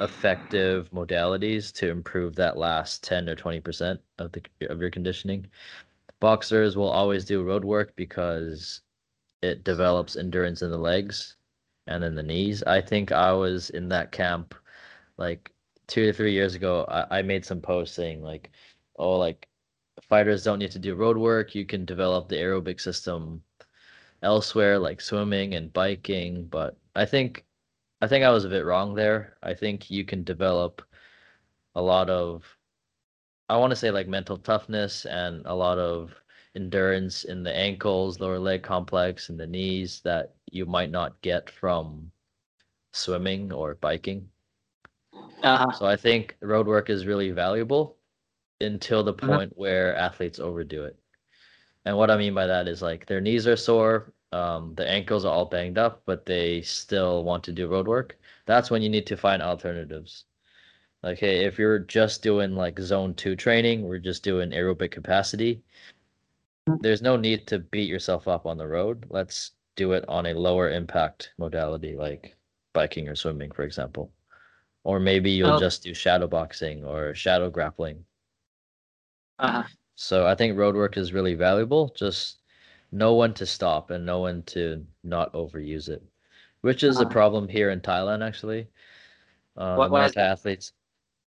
effective 0.00 0.90
modalities 0.92 1.72
to 1.74 1.90
improve 1.90 2.36
that 2.36 2.56
last 2.58 3.04
10 3.04 3.28
or 3.28 3.36
20% 3.36 4.00
of 4.18 4.32
the 4.32 4.42
of 4.70 4.80
your 4.80 4.90
conditioning. 4.90 5.48
Boxers 6.20 6.76
will 6.76 6.90
always 6.90 7.24
do 7.24 7.42
road 7.44 7.64
work 7.64 7.96
because 7.96 8.82
it 9.42 9.64
develops 9.64 10.16
endurance 10.16 10.62
in 10.62 10.70
the 10.70 10.78
legs 10.78 11.36
and 11.86 12.04
in 12.04 12.14
the 12.14 12.22
knees. 12.22 12.62
I 12.62 12.80
think 12.80 13.12
I 13.12 13.32
was 13.32 13.70
in 13.70 13.88
that 13.88 14.12
camp 14.12 14.54
like 15.18 15.52
two 15.86 16.06
to 16.06 16.12
three 16.12 16.32
years 16.32 16.54
ago. 16.54 16.84
I, 16.88 17.18
I 17.18 17.22
made 17.22 17.44
some 17.44 17.60
posts 17.60 17.96
saying 17.96 18.22
like, 18.22 18.50
oh, 18.96 19.18
like 19.18 19.48
fighters 20.08 20.44
don't 20.44 20.58
need 20.58 20.70
to 20.72 20.78
do 20.78 20.94
road 20.94 21.16
work. 21.18 21.54
You 21.54 21.66
can 21.66 21.84
develop 21.84 22.28
the 22.28 22.36
aerobic 22.36 22.80
system 22.80 23.42
elsewhere, 24.22 24.78
like 24.78 25.00
swimming 25.00 25.54
and 25.54 25.72
biking. 25.72 26.46
But 26.46 26.76
I 26.94 27.04
think 27.04 27.44
I 28.00 28.08
think 28.08 28.24
I 28.24 28.30
was 28.30 28.44
a 28.44 28.48
bit 28.50 28.64
wrong 28.64 28.94
there. 28.94 29.36
I 29.42 29.54
think 29.54 29.90
you 29.90 30.04
can 30.04 30.24
develop 30.24 30.82
a 31.74 31.82
lot 31.82 32.10
of 32.10 32.44
I 33.48 33.56
want 33.58 33.70
to 33.70 33.76
say 33.76 33.90
like 33.90 34.08
mental 34.08 34.38
toughness 34.38 35.04
and 35.04 35.42
a 35.46 35.54
lot 35.54 35.78
of 35.78 36.14
endurance 36.54 37.24
in 37.24 37.42
the 37.42 37.54
ankles, 37.54 38.20
lower 38.20 38.38
leg 38.38 38.62
complex, 38.62 39.28
and 39.28 39.38
the 39.40 39.46
knees 39.46 40.00
that 40.02 40.34
you 40.50 40.66
might 40.66 40.90
not 40.90 41.20
get 41.22 41.50
from 41.50 42.12
swimming 42.92 43.52
or 43.52 43.74
biking. 43.76 44.30
Uh-huh. 45.42 45.72
So 45.72 45.86
I 45.86 45.96
think 45.96 46.36
road 46.40 46.66
work 46.66 46.88
is 46.90 47.06
really 47.06 47.30
valuable 47.30 47.96
until 48.60 49.02
the 49.02 49.14
Mhm. 49.22 49.38
point 49.38 49.56
where 49.56 49.96
athletes 49.96 50.38
overdo 50.40 50.84
it. 50.84 50.98
And 51.84 51.96
what 51.96 52.10
I 52.10 52.16
mean 52.16 52.34
by 52.34 52.46
that 52.46 52.68
is 52.68 52.82
like 52.82 53.06
their 53.06 53.20
knees 53.20 53.46
are 53.46 53.56
sore, 53.56 54.12
um, 54.32 54.74
the 54.76 54.88
ankles 54.88 55.24
are 55.24 55.32
all 55.32 55.46
banged 55.46 55.78
up, 55.78 56.02
but 56.06 56.26
they 56.26 56.62
still 56.62 57.24
want 57.24 57.44
to 57.44 57.52
do 57.52 57.68
road 57.68 57.88
work. 57.88 58.18
That's 58.46 58.70
when 58.70 58.82
you 58.82 58.88
need 58.90 59.06
to 59.08 59.16
find 59.16 59.42
alternatives. 59.42 60.24
Like, 61.02 61.18
hey, 61.18 61.44
if 61.44 61.58
you're 61.58 61.78
just 61.80 62.22
doing 62.22 62.54
like 62.56 62.78
zone 62.80 63.14
two 63.14 63.36
training, 63.36 63.82
we're 63.82 63.98
just 63.98 64.22
doing 64.24 64.50
aerobic 64.50 64.90
capacity. 64.92 65.62
There's 66.66 67.02
no 67.02 67.16
need 67.16 67.46
to 67.48 67.58
beat 67.58 67.88
yourself 67.88 68.28
up 68.28 68.46
on 68.46 68.56
the 68.56 68.66
road. 68.66 69.06
Let's 69.10 69.52
do 69.76 69.92
it 69.92 70.04
on 70.08 70.26
a 70.26 70.34
lower 70.34 70.70
impact 70.70 71.32
modality 71.38 71.96
like 71.96 72.36
biking 72.72 73.08
or 73.08 73.16
swimming, 73.16 73.50
for 73.50 73.62
example. 73.62 74.12
Or 74.84 75.00
maybe 75.00 75.30
you'll 75.30 75.50
Oh. 75.54 75.58
just 75.60 75.82
do 75.82 75.94
shadow 75.94 76.26
boxing 76.26 76.84
or 76.84 77.14
shadow 77.14 77.50
grappling. 77.50 78.04
Uh-huh. 79.38 79.64
So 79.94 80.26
I 80.26 80.34
think 80.34 80.56
road 80.56 80.74
work 80.74 80.96
is 80.96 81.12
really 81.12 81.34
valuable. 81.34 81.88
Just 81.96 82.38
know 82.92 83.14
when 83.14 83.34
to 83.34 83.46
stop 83.46 83.90
and 83.90 84.04
know 84.06 84.20
when 84.22 84.42
to 84.44 84.86
not 85.02 85.32
overuse 85.32 85.88
it, 85.88 86.02
which 86.60 86.82
is 86.82 86.98
a 87.00 87.02
Uh-huh. 87.02 87.10
problem 87.12 87.48
here 87.48 87.70
in 87.70 87.80
Thailand 87.80 88.24
actually. 88.26 88.68
Uh, 89.56 89.76
What- 89.76 89.86
the 89.88 89.92
why 89.92 90.00
Muay 90.02 90.06
is 90.06 90.12
Thai 90.12 90.22
athletes. 90.22 90.72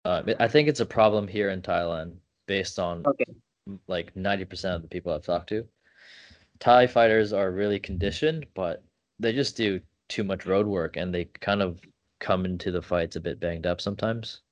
Uh, 0.05 0.23
I 0.39 0.49
think 0.49 0.69
it's 0.69 0.81
a 0.81 0.87
problem 0.87 1.29
here 1.29 1.51
in 1.51 1.63
Thailand 1.63 2.17
based 2.47 2.79
on 2.79 3.05
Okay. 3.07 3.27
Like 3.87 4.15
90% 4.15 4.77
of 4.77 4.83
the 4.83 4.89
people 4.89 5.13
I've 5.13 5.25
talked 5.25 5.49
to. 5.51 5.67
Thai 6.59 6.87
fighters 6.87 7.33
are 7.33 7.51
really 7.51 7.79
conditioned, 7.79 8.47
but 8.55 8.83
they 9.19 9.33
just 9.33 9.57
do 9.57 9.81
too 10.09 10.25
much 10.25 10.47
road 10.47 10.67
work 10.67 10.97
and 10.97 11.15
they 11.15 11.27
kind 11.27 11.63
of 11.63 11.81
come 12.19 12.45
into 12.45 12.71
the 12.71 12.83
fights 12.83 13.17
a 13.17 13.21
bit 13.21 13.41
banged 13.41 13.67
up 13.67 13.81
sometimes. 13.81 14.43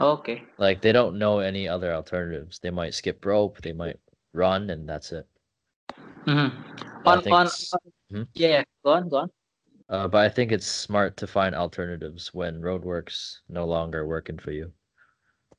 Okay. 0.00 0.42
Like 0.58 0.82
they 0.82 0.92
don't 0.92 1.18
know 1.18 1.38
any 1.38 1.68
other 1.68 1.92
alternatives. 1.92 2.58
They 2.58 2.70
might 2.70 2.94
skip 2.94 3.24
rope, 3.24 3.60
they 3.62 3.72
might 3.72 3.98
run, 4.32 4.70
and 4.70 4.88
that's 4.88 5.12
it. 5.12 5.26
hmm 6.24 6.48
I 7.06 7.16
On 7.16 7.32
on, 7.32 7.46
Mhm. 8.12 8.28
yeah, 8.34 8.64
go 8.84 8.92
on, 8.92 9.08
go 9.08 9.16
on. 9.18 9.30
Uh, 9.88 10.08
but 10.08 10.24
I 10.24 10.28
think 10.28 10.52
it's 10.52 10.66
smart 10.66 11.16
to 11.18 11.26
find 11.26 11.54
alternatives 11.54 12.32
when 12.32 12.60
roadwork's 12.60 13.42
no 13.48 13.66
longer 13.66 14.06
working 14.06 14.38
for 14.38 14.50
you. 14.50 14.72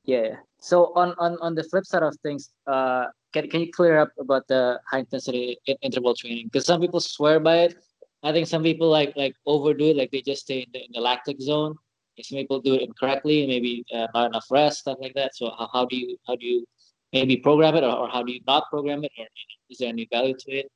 Yeah. 0.06 0.36
So 0.58 0.94
on 0.94 1.14
on 1.18 1.36
on 1.42 1.54
the 1.54 1.64
flip 1.64 1.84
side 1.84 2.02
of 2.02 2.16
things, 2.22 2.50
uh, 2.66 3.06
can 3.34 3.50
can 3.50 3.60
you 3.60 3.70
clear 3.72 3.98
up 3.98 4.10
about 4.18 4.46
the 4.48 4.80
high 4.90 5.00
intensity 5.00 5.58
interval 5.82 6.14
training? 6.14 6.46
Because 6.46 6.64
some 6.64 6.80
people 6.80 7.00
swear 7.00 7.38
by 7.40 7.66
it. 7.66 7.76
I 8.22 8.32
think 8.32 8.46
some 8.46 8.62
people 8.62 8.88
like 8.88 9.12
like 9.16 9.34
overdo 9.44 9.90
it, 9.90 9.96
like 9.96 10.10
they 10.10 10.22
just 10.22 10.42
stay 10.42 10.60
in 10.60 10.70
the, 10.72 10.80
in 10.86 10.90
the 10.94 11.00
lactic 11.00 11.40
zone. 11.40 11.76
Some 12.22 12.38
people 12.38 12.60
do 12.60 12.74
it 12.74 12.82
incorrectly, 12.82 13.46
maybe 13.46 13.84
uh, 13.92 14.06
not 14.14 14.30
enough 14.30 14.46
rest, 14.50 14.80
stuff 14.80 14.96
like 15.00 15.12
that. 15.14 15.36
So 15.36 15.50
how, 15.58 15.68
how 15.72 15.84
do 15.84 15.96
you 15.96 16.16
how 16.26 16.36
do 16.36 16.46
you 16.46 16.64
maybe 17.12 17.36
program 17.36 17.74
it, 17.76 17.84
or, 17.84 17.92
or 17.92 18.08
how 18.08 18.22
do 18.22 18.32
you 18.32 18.40
not 18.46 18.70
program 18.70 19.04
it, 19.04 19.12
or 19.18 19.26
is 19.68 19.78
there 19.78 19.88
any 19.88 20.08
value 20.10 20.34
to 20.34 20.50
it? 20.52 20.70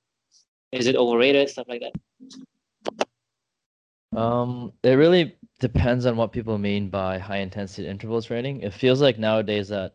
Is 0.73 0.87
it 0.87 0.97
overrated, 0.97 1.49
stuff 1.49 1.67
like 1.69 1.81
that? 1.81 1.95
Um, 4.13 4.73
it 4.83 4.93
really 4.95 5.37
depends 5.61 6.07
on 6.07 6.17
what 6.17 6.33
people 6.33 6.59
mean 6.59 6.91
by 6.91 7.19
high 7.19 7.39
intensity 7.39 7.87
interval 7.87 8.21
training. 8.23 8.61
It 8.63 8.73
feels 8.73 9.01
like 9.01 9.19
nowadays 9.19 9.69
that 9.69 9.95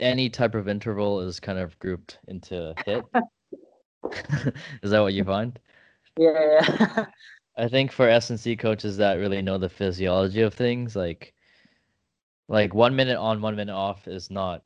any 0.00 0.28
type 0.30 0.54
of 0.54 0.68
interval 0.68 1.20
is 1.20 1.40
kind 1.40 1.58
of 1.58 1.78
grouped 1.78 2.18
into 2.28 2.76
HIIT. 2.86 4.54
Is 4.82 4.90
that 4.90 5.00
what 5.00 5.14
you 5.14 5.24
find? 5.24 5.58
Yeah. 6.18 6.60
yeah. 6.68 7.06
I 7.56 7.68
think 7.68 7.92
for 7.92 8.08
S 8.08 8.30
and 8.30 8.38
C 8.38 8.56
coaches 8.56 8.96
that 8.96 9.14
really 9.14 9.40
know 9.40 9.58
the 9.58 9.68
physiology 9.68 10.40
of 10.40 10.54
things, 10.54 10.96
like 10.96 11.34
like 12.48 12.74
one 12.74 12.94
minute 12.94 13.16
on, 13.16 13.40
one 13.40 13.56
minute 13.56 13.74
off 13.74 14.06
is 14.08 14.30
not 14.30 14.62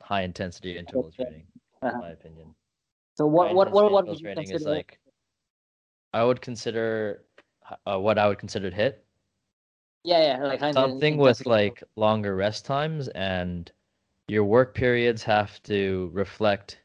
high 0.00 0.22
intensity 0.22 0.76
interval 0.76 1.10
training, 1.10 1.46
in 1.82 1.88
Uh-huh. 1.88 1.98
my 2.00 2.10
opinion. 2.10 2.54
so 3.14 3.26
what 3.26 3.48
High 3.48 3.54
what 3.54 3.72
what 3.72 3.92
what 3.92 4.06
would 4.08 4.18
you 4.20 4.24
training 4.24 4.50
is 4.50 4.64
like 4.64 4.98
I 6.12 6.24
would 6.24 6.40
consider 6.40 7.24
uh, 7.86 7.98
what 7.98 8.18
I 8.18 8.28
would 8.28 8.38
consider 8.38 8.70
HIIT 8.70 8.96
yeah, 10.02 10.38
yeah, 10.38 10.46
like 10.46 10.60
something 10.72 11.18
with 11.18 11.44
like 11.46 11.82
longer 11.96 12.34
rest 12.34 12.64
times 12.64 13.08
and 13.08 13.70
your 14.28 14.44
work 14.44 14.74
periods 14.74 15.22
have 15.24 15.62
to 15.64 16.10
reflect 16.12 16.80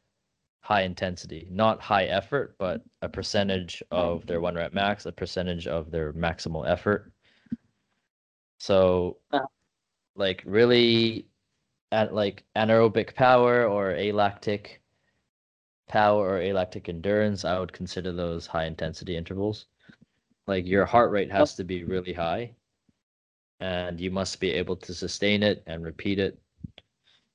high 0.62 0.82
intensity, 0.82 1.48
not 1.52 1.80
high 1.80 2.06
effort, 2.06 2.56
but 2.58 2.82
a 3.02 3.08
percentage 3.08 3.84
of 3.92 4.26
their 4.26 4.42
one 4.42 4.56
rep 4.56 4.74
max, 4.74 5.06
a 5.06 5.12
percentage 5.12 5.68
of 5.68 5.92
their 5.92 6.12
maximal 6.14 6.68
effort. 6.68 7.12
So, 8.58 9.18
Uh. 9.32 9.46
like 10.16 10.44
really, 10.46 11.28
at 11.92 12.14
like 12.14 12.44
anaerobic 12.56 13.16
power 13.16 13.66
or 13.66 13.92
alactic 13.92 14.82
power 15.88 16.30
or 16.30 16.42
alactic 16.42 16.90
endurance, 16.90 17.46
I 17.46 17.60
would 17.60 17.74
consider 17.74 18.12
those 18.12 18.48
high 18.48 18.66
intensity 18.66 19.16
intervals. 19.16 19.68
Like 20.48 20.66
your 20.66 20.86
heart 20.86 21.12
rate 21.12 21.32
has 21.32 21.56
to 21.56 21.64
be 21.64 21.84
really 21.84 22.14
high 22.14 22.52
and 23.60 24.00
you 24.00 24.12
must 24.12 24.40
be 24.40 24.52
able 24.52 24.76
to 24.76 24.94
sustain 24.94 25.44
it 25.44 25.64
and 25.66 25.84
repeat 25.84 26.20
it, 26.20 26.38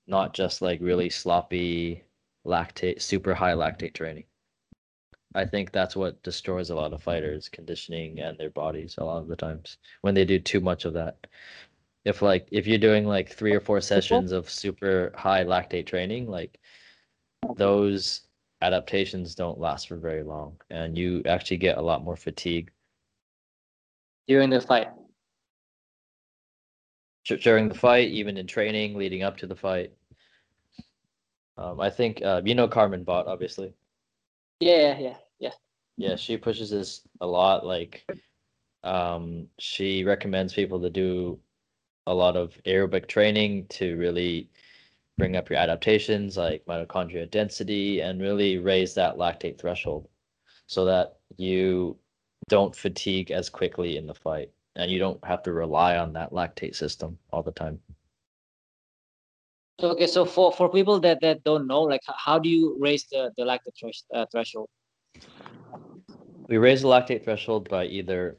not 0.07 0.35
just 0.35 0.63
like 0.63 0.81
really 0.81 1.11
sloppy 1.11 2.05
lactate, 2.47 3.03
super 3.03 3.35
high 3.35 3.55
lactate 3.55 3.95
training. 3.95 4.25
I 5.35 5.45
think 5.45 5.71
that's 5.71 5.95
what 5.95 6.23
destroys 6.23 6.71
a 6.71 6.75
lot 6.75 6.93
of 6.93 7.03
fighters' 7.03 7.49
conditioning 7.49 8.21
and 8.21 8.37
their 8.37 8.51
bodies 8.51 8.97
a 8.99 9.05
lot 9.05 9.19
of 9.19 9.29
the 9.29 9.37
times 9.37 9.79
when 10.01 10.15
they 10.15 10.25
do 10.25 10.39
too 10.39 10.61
much 10.61 10.85
of 10.85 10.93
that. 10.95 11.27
If 12.05 12.23
like 12.23 12.49
if 12.51 12.67
you're 12.67 12.79
doing 12.79 13.07
like 13.07 13.31
three 13.31 13.55
or 13.55 13.61
four 13.61 13.81
sessions 13.81 14.33
of 14.33 14.51
super 14.51 15.13
high 15.15 15.45
lactate 15.45 15.87
training, 15.87 16.29
like 16.29 16.59
those 17.57 18.23
adaptations 18.63 19.35
don't 19.35 19.59
last 19.59 19.89
for 19.89 19.97
very 19.97 20.23
long 20.23 20.57
and 20.71 20.97
you 20.99 21.23
actually 21.27 21.57
get 21.57 21.79
a 21.79 21.83
lot 21.83 22.05
more 22.05 22.17
fatigue 22.17 22.71
during 24.31 24.49
the 24.49 24.61
fight. 24.61 24.87
during 27.43 27.69
the 27.69 27.75
fight, 27.75 28.09
even 28.11 28.37
in 28.37 28.47
training 28.47 28.95
leading 28.95 29.25
up 29.25 29.37
to 29.37 29.47
the 29.49 29.57
fight. 29.57 29.93
Um, 31.59 31.81
I 31.81 31.91
think 31.91 32.23
uh, 32.23 32.41
you 32.45 32.55
know 32.55 32.69
Carmen 32.69 33.03
Bott, 33.03 33.27
obviously. 33.27 33.75
Yeah, 34.61 34.97
yeah, 34.99 35.17
yeah. 35.41 35.51
Yeah, 35.97 36.15
she 36.15 36.37
pushes 36.37 36.71
this 36.71 37.03
a 37.21 37.27
lot. 37.27 37.67
Like, 37.67 38.07
um, 38.85 39.49
she 39.59 40.05
recommends 40.05 40.55
people 40.55 40.81
to 40.81 40.91
do 40.91 41.41
a 42.07 42.15
lot 42.15 42.37
of 42.37 42.57
aerobic 42.67 43.09
training 43.09 43.67
to 43.71 43.97
really 43.97 44.49
bring 45.19 45.35
up 45.35 45.51
your 45.51 45.59
adaptations, 45.59 46.37
like 46.37 46.65
mitochondria 46.67 47.29
density, 47.29 48.01
and 48.01 48.23
really 48.23 48.59
raise 48.59 48.95
that 48.95 49.17
lactate 49.17 49.59
threshold, 49.59 50.09
so 50.69 50.85
that 50.85 51.17
you 51.37 51.99
don't 52.51 52.77
fatigue 52.77 53.31
as 53.31 53.49
quickly 53.49 53.97
in 53.97 54.07
the 54.07 54.15
fight, 54.15 54.51
and 54.77 54.91
you 54.91 54.99
don't 54.99 55.25
have 55.25 55.43
to 55.45 55.53
rely 55.53 55.97
on 55.97 56.13
that 56.13 56.33
lactate 56.33 56.75
system 56.75 57.17
all 57.33 57.43
the 57.43 57.53
time. 57.53 57.81
Okay, 59.83 60.07
so 60.07 60.27
for 60.27 60.53
for 60.53 60.69
people 60.69 61.01
that 61.01 61.23
that 61.23 61.43
don't 61.45 61.67
know, 61.67 61.81
like 61.81 62.03
how 62.05 62.39
do 62.39 62.51
you 62.51 62.77
raise 62.79 63.07
the 63.07 63.31
the 63.39 63.45
lactate 63.45 63.73
thresh, 63.79 64.03
uh, 64.13 64.27
threshold? 64.31 64.69
We 66.49 66.59
raise 66.59 66.83
the 66.83 66.89
lactate 66.89 67.25
threshold 67.25 67.69
by 67.71 67.87
either 67.87 68.37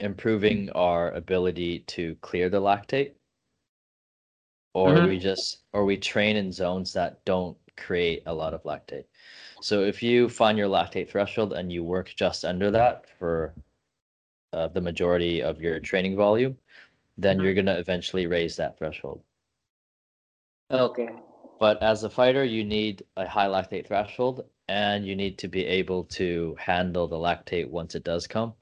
improving 0.00 0.68
our 0.70 1.12
ability 1.12 1.80
to 1.94 2.14
clear 2.20 2.50
the 2.50 2.60
lactate, 2.60 3.12
or 4.74 4.94
Mhm. 4.94 5.08
we 5.08 5.18
just 5.18 5.62
or 5.72 5.84
we 5.86 5.96
train 5.96 6.36
in 6.36 6.52
zones 6.52 6.92
that 6.92 7.24
don't 7.24 7.56
create 7.76 8.22
a 8.26 8.34
lot 8.34 8.52
of 8.52 8.62
lactate. 8.64 9.06
So 9.60 9.82
if 9.82 10.02
you 10.02 10.28
find 10.28 10.56
your 10.56 10.68
lactate 10.68 11.10
threshold 11.10 11.52
and 11.52 11.72
you 11.72 11.82
work 11.82 12.12
just 12.16 12.44
under 12.44 12.70
that 12.70 13.06
for 13.18 13.54
uh, 14.52 14.68
the 14.68 14.80
majority 14.80 15.42
of 15.42 15.60
your 15.60 15.80
training 15.80 16.16
volume, 16.16 16.56
then 17.16 17.40
you're 17.40 17.54
gonna 17.54 17.74
eventually 17.74 18.26
raise 18.26 18.56
that 18.56 18.78
threshold. 18.78 19.22
Okay. 20.70 21.08
But 21.58 21.82
as 21.82 22.04
a 22.04 22.10
fighter, 22.10 22.44
you 22.44 22.64
need 22.64 23.02
a 23.16 23.26
high 23.26 23.48
lactate 23.48 23.86
threshold 23.86 24.44
and 24.68 25.06
you 25.06 25.16
need 25.16 25.38
to 25.38 25.48
be 25.48 25.64
able 25.64 26.04
to 26.04 26.56
handle 26.58 27.08
the 27.08 27.16
lactate 27.16 27.68
once 27.68 27.94
it 27.94 28.04
does 28.04 28.26
come. 28.26 28.54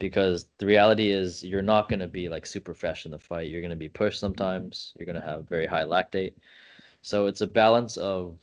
Because 0.00 0.46
the 0.58 0.66
reality 0.66 1.10
is, 1.10 1.44
you're 1.44 1.62
not 1.62 1.88
going 1.88 1.98
to 2.00 2.08
be 2.08 2.28
like 2.28 2.46
super 2.46 2.72
fresh 2.72 3.04
in 3.04 3.10
the 3.10 3.18
fight. 3.18 3.50
You're 3.50 3.60
going 3.60 3.70
to 3.70 3.76
be 3.76 3.88
pushed 3.88 4.20
sometimes. 4.20 4.92
You're 4.96 5.06
going 5.06 5.20
to 5.20 5.26
have 5.26 5.48
very 5.48 5.66
high 5.66 5.84
lactate. 5.84 6.34
So 7.02 7.26
it's 7.26 7.40
a 7.40 7.46
balance 7.46 7.96
of 7.96 8.38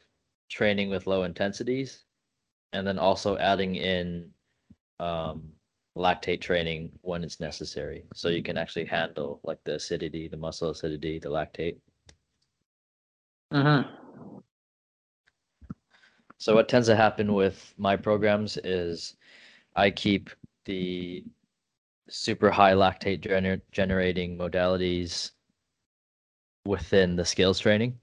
training 0.49 0.89
with 0.89 1.07
low 1.07 1.23
intensities 1.23 2.03
and 2.73 2.85
then 2.85 2.99
also 2.99 3.37
adding 3.37 3.75
in 3.75 4.29
um, 4.99 5.43
lactate 5.97 6.41
training 6.41 6.91
when 7.01 7.23
it's 7.23 7.39
necessary. 7.39 8.05
So 8.13 8.29
you 8.29 8.43
can 8.43 8.57
actually 8.57 8.85
handle 8.85 9.39
like 9.43 9.63
the 9.63 9.75
acidity, 9.75 10.27
the 10.27 10.37
muscle 10.37 10.69
acidity, 10.69 11.19
the 11.19 11.29
lactate. 11.29 11.77
Mm-hmm. 13.53 14.39
So 16.37 16.53
what 16.55 16.67
tends 16.67 16.87
to 16.87 16.95
happen 16.95 17.33
with 17.33 17.73
my 17.77 17.95
programs 17.95 18.57
is 18.57 19.15
I 19.75 19.89
keep 19.89 20.29
the 20.65 21.23
super 22.09 22.51
high 22.51 22.73
lactate 22.73 23.21
gener- 23.21 23.61
generating 23.71 24.37
modalities 24.37 25.31
within 26.65 27.15
the 27.15 27.25
skills 27.25 27.59
training. 27.59 27.97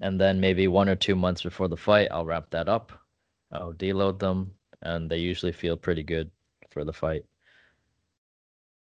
And 0.00 0.20
then 0.20 0.40
maybe 0.40 0.68
one 0.68 0.88
or 0.88 0.94
two 0.96 1.16
months 1.16 1.42
before 1.42 1.68
the 1.68 1.76
fight, 1.76 2.08
I'll 2.12 2.24
wrap 2.26 2.50
that 2.50 2.68
up. 2.68 2.92
I'll 3.50 3.74
deload 3.74 4.18
them, 4.20 4.56
and 4.82 5.10
they 5.10 5.18
usually 5.18 5.52
feel 5.52 5.76
pretty 5.76 6.04
good 6.04 6.30
for 6.70 6.84
the 6.84 6.92
fight. 6.92 7.24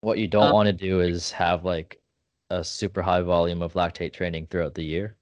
What 0.00 0.16
you 0.18 0.26
don't 0.26 0.48
Um, 0.48 0.52
want 0.52 0.68
to 0.68 0.72
do 0.72 1.00
is 1.02 1.32
have 1.32 1.62
like 1.66 2.00
a 2.48 2.64
super 2.64 3.02
high 3.02 3.20
volume 3.20 3.60
of 3.60 3.74
lactate 3.74 4.14
training 4.14 4.46
throughout 4.46 4.74
the 4.74 4.84
year 4.84 5.18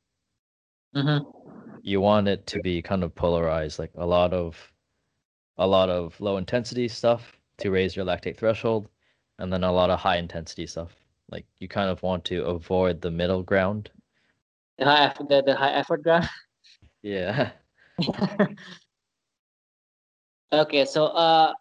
Mm-hmm. 0.94 1.44
you 1.83 2.01
want 2.01 2.27
it 2.29 2.47
to 2.49 2.59
be 2.59 2.83
kind 2.83 3.05
of 3.05 3.14
polarized 3.14 3.79
like 3.79 3.92
a 3.94 4.07
lot 4.07 4.33
of 4.33 4.73
a 5.59 5.66
lot 5.66 5.90
of 5.90 6.20
low 6.20 6.37
intensity 6.38 6.88
stuff 6.88 7.38
to 7.59 7.70
raise 7.70 7.97
your 7.97 8.05
lactate 8.07 8.37
threshold 8.38 8.88
and 9.38 9.53
then 9.53 9.64
a 9.64 9.73
lot 9.73 9.90
of 9.90 10.01
high 10.01 10.16
intensity 10.18 10.66
stuff 10.66 10.97
like 11.31 11.47
you 11.61 11.68
kind 11.68 11.90
of 11.90 12.03
want 12.03 12.25
to 12.27 12.44
avoid 12.47 13.01
the 13.01 13.11
middle 13.11 13.42
ground 13.42 13.90
The 14.78 14.84
high 14.84 15.04
effort, 15.04 15.28
the, 15.28 15.42
the 15.42 15.54
high 15.54 15.72
effort 15.72 16.02
ground. 16.02 16.28
yeah 17.02 17.52
okay, 20.52 20.84
so 20.84 21.06
uh, 21.06 21.52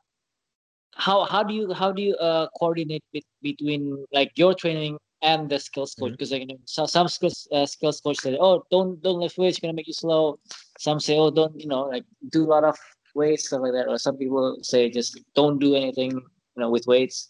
how 0.95 1.25
how 1.25 1.43
do 1.43 1.53
you 1.53 1.73
how 1.73 1.91
do 1.91 2.01
you 2.01 2.15
uh 2.15 2.47
coordinate 2.59 3.03
bet- 3.13 3.23
between 3.41 4.05
like 4.11 4.31
your 4.35 4.53
training 4.53 4.97
and 5.21 5.49
the 5.49 5.59
skills 5.59 5.95
coach? 5.95 6.11
Because 6.11 6.31
like 6.31 6.41
you 6.41 6.47
know, 6.47 6.59
so, 6.65 6.85
some 6.85 7.07
skills 7.07 7.47
uh, 7.51 7.65
skills 7.65 7.99
coach 7.99 8.17
say, 8.17 8.37
oh, 8.39 8.63
don't 8.71 9.01
don't 9.01 9.19
lift 9.19 9.37
weights, 9.37 9.59
gonna 9.59 9.73
make 9.73 9.87
you 9.87 9.93
slow. 9.93 10.39
Some 10.79 10.99
say, 10.99 11.17
oh, 11.17 11.31
don't 11.31 11.59
you 11.59 11.67
know 11.67 11.83
like 11.83 12.05
do 12.29 12.43
a 12.43 12.49
lot 12.49 12.63
of 12.63 12.77
weights 13.15 13.47
stuff 13.47 13.61
like 13.61 13.73
that. 13.73 13.87
Or 13.87 13.97
some 13.97 14.17
people 14.17 14.57
say 14.61 14.89
just 14.89 15.19
don't 15.35 15.59
do 15.59 15.75
anything 15.75 16.11
you 16.11 16.57
know 16.61 16.69
with 16.69 16.85
weights. 16.87 17.29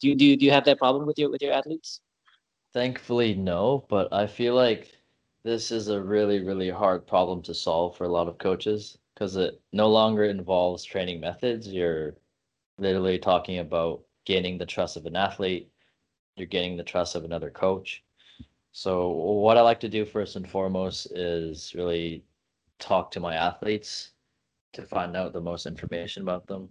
Do 0.00 0.08
you 0.08 0.14
do 0.14 0.24
you, 0.24 0.36
do 0.36 0.44
you 0.44 0.52
have 0.52 0.64
that 0.64 0.78
problem 0.78 1.06
with 1.06 1.18
your 1.18 1.30
with 1.30 1.42
your 1.42 1.52
athletes? 1.52 2.00
thankfully 2.74 3.34
no 3.34 3.86
but 3.88 4.12
i 4.12 4.26
feel 4.26 4.54
like 4.54 4.92
this 5.44 5.70
is 5.70 5.88
a 5.88 6.02
really 6.02 6.40
really 6.40 6.70
hard 6.70 7.06
problem 7.06 7.42
to 7.42 7.54
solve 7.54 7.96
for 7.96 8.04
a 8.04 8.08
lot 8.08 8.28
of 8.28 8.38
coaches 8.38 8.98
because 9.14 9.36
it 9.36 9.60
no 9.72 9.88
longer 9.88 10.24
involves 10.24 10.84
training 10.84 11.20
methods. 11.20 11.66
You're 11.66 12.14
literally 12.78 13.18
talking 13.18 13.58
about 13.58 14.02
gaining 14.24 14.58
the 14.58 14.66
trust 14.66 14.96
of 14.96 15.06
an 15.06 15.16
athlete. 15.16 15.70
You're 16.36 16.46
gaining 16.46 16.76
the 16.76 16.84
trust 16.84 17.16
of 17.16 17.24
another 17.24 17.50
coach. 17.50 18.04
So 18.72 19.08
what 19.10 19.56
i 19.56 19.60
like 19.60 19.80
to 19.80 19.88
do 19.88 20.04
first 20.04 20.36
and 20.36 20.48
foremost 20.48 21.06
is 21.12 21.74
really 21.74 22.24
talk 22.78 23.10
to 23.12 23.20
my 23.20 23.34
athletes 23.34 24.12
to 24.74 24.82
find 24.82 25.16
out 25.16 25.32
the 25.32 25.40
most 25.40 25.66
information 25.66 26.22
about 26.22 26.46
them. 26.46 26.68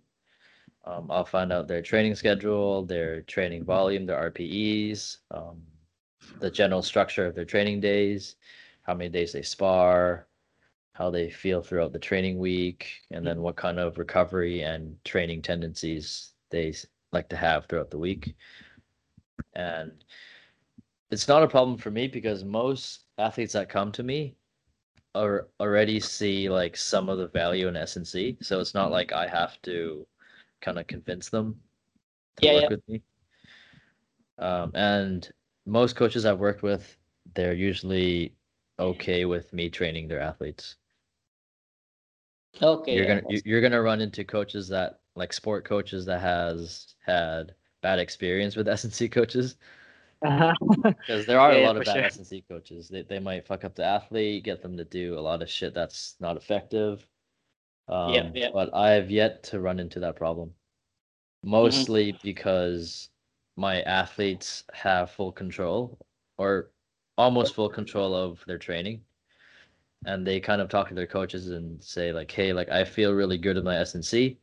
Um, 0.86 1.12
i'll 1.12 1.26
find 1.26 1.52
out 1.52 1.68
their 1.68 1.82
training 1.82 2.16
schedule 2.16 2.86
their 2.86 3.22
training 3.24 3.66
volume 3.66 4.06
their 4.06 4.32
rpes 4.32 5.18
um, 5.32 5.62
the 6.40 6.52
general 6.52 6.82
structure 6.82 7.26
of 7.26 7.36
their 7.36 7.46
training 7.46 7.80
days, 7.82 8.36
how 8.84 8.94
many 8.94 9.10
days 9.10 9.34
they 9.34 9.42
spar, 9.42 10.28
how 10.94 11.10
they 11.12 11.30
feel 11.30 11.62
throughout 11.62 11.94
the 11.94 12.00
training 12.00 12.40
week, 12.40 12.90
and 13.12 13.26
then 13.26 13.42
what 13.42 13.56
kind 13.56 13.80
of 13.80 13.98
recovery 13.98 14.62
and 14.62 14.98
training 15.06 15.42
tendencies 15.42 16.34
they 16.50 16.74
like 17.12 17.30
to 17.30 17.38
have 17.38 17.66
throughout 17.68 17.92
the 17.92 17.98
week. 18.00 18.36
And 19.54 20.04
it's 21.12 21.28
not 21.28 21.44
a 21.44 21.48
problem 21.48 21.78
for 21.78 21.92
me 21.92 22.08
because 22.08 22.44
most 22.44 23.06
athletes 23.18 23.54
that 23.54 23.70
come 23.70 23.92
to 23.94 24.04
me 24.04 24.36
are 25.16 25.50
already 25.60 26.00
see 26.00 26.50
like 26.50 26.78
some 26.78 27.10
of 27.10 27.18
the 27.20 27.28
value 27.30 27.68
in 27.68 27.78
S&C. 27.78 28.38
So 28.42 28.60
it's 28.60 28.74
not 28.76 28.92
like 28.92 29.14
I 29.14 29.28
have 29.28 29.62
to 29.64 30.08
kind 30.62 30.80
of 30.80 30.88
convince 30.88 31.30
them 31.30 31.62
to 32.38 32.46
Yeah, 32.46 32.52
work 32.54 32.62
yeah. 32.64 32.70
with 32.70 32.88
me. 32.90 33.04
Um, 34.40 34.72
and 34.76 35.32
most 35.68 35.96
coaches 35.96 36.26
I've 36.26 36.40
worked 36.40 36.64
with, 36.64 36.98
they're 37.36 37.54
usually 37.54 38.36
okay 38.80 39.26
with 39.26 39.54
me 39.54 39.70
training 39.70 40.08
their 40.08 40.22
athletes. 40.22 40.78
Okay. 42.62 42.96
You're 42.96 43.06
gonna 43.06 43.24
you- 43.30 43.42
you're 43.46 43.62
gonna 43.62 43.82
run 43.82 44.02
into 44.02 44.24
coaches 44.24 44.68
that 44.70 45.00
like 45.16 45.34
sport 45.34 45.66
coaches 45.66 46.06
that 46.06 46.22
has 46.22 46.96
had 47.06 47.56
bad 47.82 48.00
experience 48.00 48.56
with 48.56 48.68
S&C 48.78 49.10
coaches 49.10 49.58
Uh-huh. 50.22 50.54
because 50.84 51.26
there 51.26 51.40
are 51.40 51.54
Yeah, 51.54 51.60
a 51.60 51.62
lot 51.68 51.78
of 51.78 51.86
bad 51.86 51.98
sure. 51.98 52.06
S&C 52.06 52.42
coaches. 52.42 52.90
They 52.90 53.04
they 53.04 53.20
might 53.20 53.46
fuck 53.46 53.64
up 53.64 53.76
the 53.76 53.84
athlete, 53.86 54.44
get 54.44 54.62
them 54.62 54.78
to 54.78 54.86
do 54.86 55.18
a 55.18 55.22
lot 55.22 55.42
of 55.42 55.50
shit 55.50 55.74
that's 55.74 56.16
not 56.20 56.38
effective. 56.38 57.08
Um, 57.88 58.14
Yeah, 58.14 58.32
yeah. 58.34 58.50
But 58.54 58.74
I 58.74 58.92
have 58.92 59.12
yet 59.12 59.44
to 59.46 59.60
run 59.60 59.80
into 59.80 60.00
that 60.02 60.16
problem. 60.16 60.50
Mm-hmm. 60.50 61.50
Mostly 61.52 62.12
because 62.24 63.10
my 63.58 63.82
athletes 63.84 64.64
have 64.74 65.12
full 65.12 65.34
control 65.34 66.00
or 66.38 66.72
almost 67.18 67.56
full 67.56 67.70
control 67.70 68.16
of 68.16 68.44
their 68.48 68.60
training. 68.60 69.04
And 70.06 70.26
they 70.26 70.40
kind 70.40 70.60
of 70.62 70.70
talk 70.70 70.90
to 70.90 70.96
their 70.96 71.06
coaches 71.08 71.50
and 71.50 71.84
say 71.84 72.12
like, 72.12 72.32
"Hey, 72.32 72.52
like 72.54 72.70
I 72.70 72.84
feel 72.84 73.14
really 73.14 73.38
good 73.38 73.58
in 73.58 73.64
my 73.64 73.78
S&C. 73.78 74.40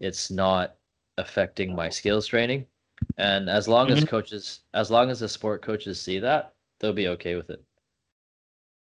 It's 0.00 0.30
not 0.30 0.76
affecting 1.18 1.74
my 1.74 1.88
skills 1.88 2.26
training." 2.26 2.68
And 3.16 3.48
as 3.50 3.68
long 3.68 3.88
Mhm. 3.88 3.92
as 3.92 4.04
coaches, 4.04 4.60
as 4.74 4.90
long 4.90 5.10
as 5.10 5.20
the 5.20 5.28
sport 5.28 5.62
coaches 5.62 6.00
see 6.00 6.18
that, 6.20 6.54
they'll 6.78 6.92
be 6.92 7.08
okay 7.08 7.36
with 7.36 7.50
it. 7.50 7.64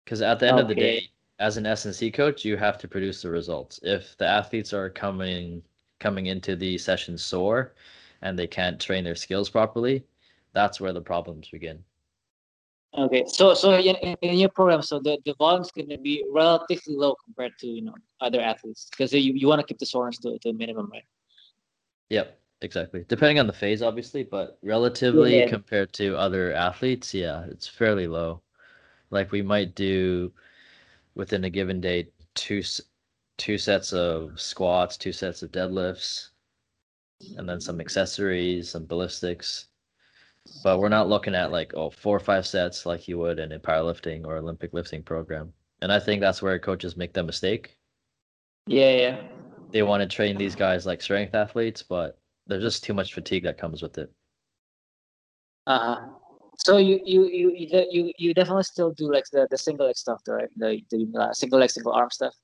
Because 0.05 0.23
at 0.23 0.39
the 0.39 0.47
end 0.49 0.59
of 0.59 0.69
the 0.69 0.75
day, 0.75 1.11
as 1.39 1.59
an 1.59 1.67
S&C 1.67 2.11
coach, 2.11 2.45
you 2.47 2.57
have 2.57 2.79
to 2.79 2.89
produce 2.89 3.21
the 3.23 3.29
results. 3.31 3.79
If 3.83 4.17
the 4.17 4.27
athletes 4.27 4.73
are 4.73 4.89
coming 4.89 5.63
coming 5.99 6.27
into 6.27 6.57
the 6.57 6.79
session 6.79 7.19
sore 7.19 7.75
and 8.23 8.39
they 8.39 8.47
can't 8.47 8.81
train 8.81 9.05
their 9.05 9.15
skills 9.15 9.49
properly, 9.49 10.05
that's 10.53 10.81
where 10.81 10.93
the 10.93 11.01
problems 11.01 11.49
begin. 11.51 11.83
Okay, 12.97 13.25
so 13.27 13.53
so 13.53 13.75
in, 13.75 13.95
in- 13.97 14.39
your 14.39 14.49
program, 14.49 14.81
so 14.81 14.99
the, 14.99 15.19
the 15.27 15.35
volume's 15.39 15.71
going 15.71 15.89
to 15.91 15.99
be 15.99 16.25
relatively 16.33 16.95
low 16.95 17.15
compared 17.25 17.53
to 17.59 17.67
you 17.67 17.83
know 17.83 17.95
other 18.21 18.41
athletes 18.41 18.89
because 18.91 19.13
you, 19.13 19.35
you 19.35 19.47
want 19.49 19.61
to 19.61 19.67
keep 19.67 19.79
the 19.79 19.85
soreness 19.87 20.19
to, 20.19 20.39
to 20.39 20.49
a 20.49 20.53
minimum, 20.53 20.89
right? 20.91 21.05
Yep, 22.09 22.39
exactly. 22.63 23.05
Depending 23.09 23.39
on 23.39 23.47
the 23.47 23.53
phase, 23.53 23.83
obviously, 23.83 24.23
but 24.23 24.59
relatively 24.63 25.41
Yeah. 25.41 25.47
compared 25.49 25.93
to 25.95 26.17
other 26.17 26.55
athletes, 26.55 27.13
yeah, 27.13 27.45
it's 27.51 27.69
fairly 27.69 28.07
low. 28.07 28.41
Like 29.11 29.31
we 29.31 29.43
might 29.43 29.75
do 29.75 30.33
within 31.15 31.45
a 31.45 31.51
given 31.51 31.81
day 31.81 32.09
two 32.35 32.63
two 33.37 33.59
sets 33.59 33.93
of 33.93 34.41
squats, 34.41 34.97
two 34.97 35.13
sets 35.13 35.43
of 35.43 35.53
deadlifts, 35.53 36.31
and 37.37 37.49
then 37.49 37.61
some 37.61 37.81
accessories, 37.81 38.71
some 38.71 38.87
ballistics. 38.87 39.69
But 40.63 40.81
we're 40.81 40.89
not 40.91 41.09
looking 41.09 41.35
at 41.35 41.53
like 41.53 41.73
oh 41.75 41.91
four 41.91 42.17
or 42.17 42.21
five 42.21 42.47
sets 42.47 42.87
like 42.87 43.09
you 43.09 43.19
would 43.19 43.39
in 43.39 43.53
a 43.53 43.59
powerlifting 43.61 44.25
or 44.27 44.37
Olympic 44.37 44.73
lifting 44.75 45.03
program. 45.03 45.53
And 45.83 45.93
I 45.93 46.01
think 46.01 46.21
that's 46.21 46.43
where 46.43 46.59
coaches 46.59 46.97
make 46.97 47.13
the 47.15 47.23
mistake 47.23 47.79
Yeah, 48.67 48.91
yeah. 48.97 49.29
they 49.73 49.83
want 49.83 50.03
to 50.03 50.09
train 50.09 50.37
these 50.39 50.55
guys 50.57 50.87
like 50.87 51.03
strength 51.03 51.35
athletes, 51.35 51.83
but 51.83 52.19
there's 52.47 52.63
just 52.63 52.85
too 52.85 52.95
much 52.95 53.15
fatigue 53.15 53.45
that 53.45 53.59
comes 53.59 53.83
with 53.83 53.99
it. 53.99 54.13
Uh 55.67 55.79
huh. 55.97 56.09
So 56.59 56.79
you 56.79 57.01
you 57.05 57.27
you 57.27 57.53
you 57.91 58.13
you, 58.19 58.35
definitely 58.35 58.63
still 58.65 58.93
do 58.93 59.13
like 59.13 59.25
the, 59.33 59.47
the 59.51 59.59
single 59.59 59.87
leg 59.87 59.97
stuff, 59.97 60.23
right? 60.29 60.49
The 60.57 60.83
the 60.91 61.07
uh, 61.19 61.33
single 61.33 61.59
leg, 61.61 61.71
single 61.71 61.93
arm 61.93 62.11
stuff. 62.11 62.35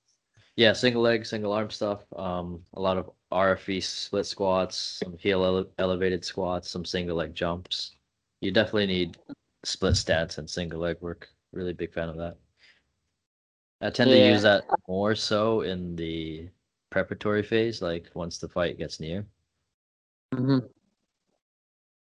Yeah, 0.57 0.75
single 0.75 1.03
leg, 1.03 1.25
single 1.25 1.53
arm 1.53 1.71
stuff. 1.71 2.05
Um, 2.15 2.61
a 2.75 2.81
lot 2.81 2.99
of 2.99 3.11
RFE 3.33 3.83
split 3.83 4.27
squats, 4.27 5.01
some 5.03 5.17
heel 5.19 5.45
ele- 5.45 5.71
elevated 5.79 6.25
squats, 6.25 6.69
some 6.71 6.85
single 6.85 7.17
leg 7.17 7.35
jumps. 7.35 7.97
You 8.41 8.53
definitely 8.53 8.87
need 8.87 9.17
split 9.65 9.97
stance 9.97 10.37
and 10.39 10.49
single 10.49 10.81
leg 10.81 10.99
work. 11.01 11.29
Really 11.53 11.73
big 11.73 11.93
fan 11.95 12.09
of 12.11 12.17
that. 12.19 12.37
I 13.81 13.91
tend 13.91 14.11
to 14.11 14.17
use 14.17 14.43
that 14.43 14.65
more 14.87 15.15
so 15.15 15.63
in 15.63 15.97
the 15.97 16.49
preparatory 16.91 17.43
phase, 17.43 17.81
like 17.81 18.11
once 18.15 18.39
the 18.39 18.49
fight 18.49 18.79
gets 18.79 19.01
near. 19.01 19.27
Mm-hmm. 20.35 20.67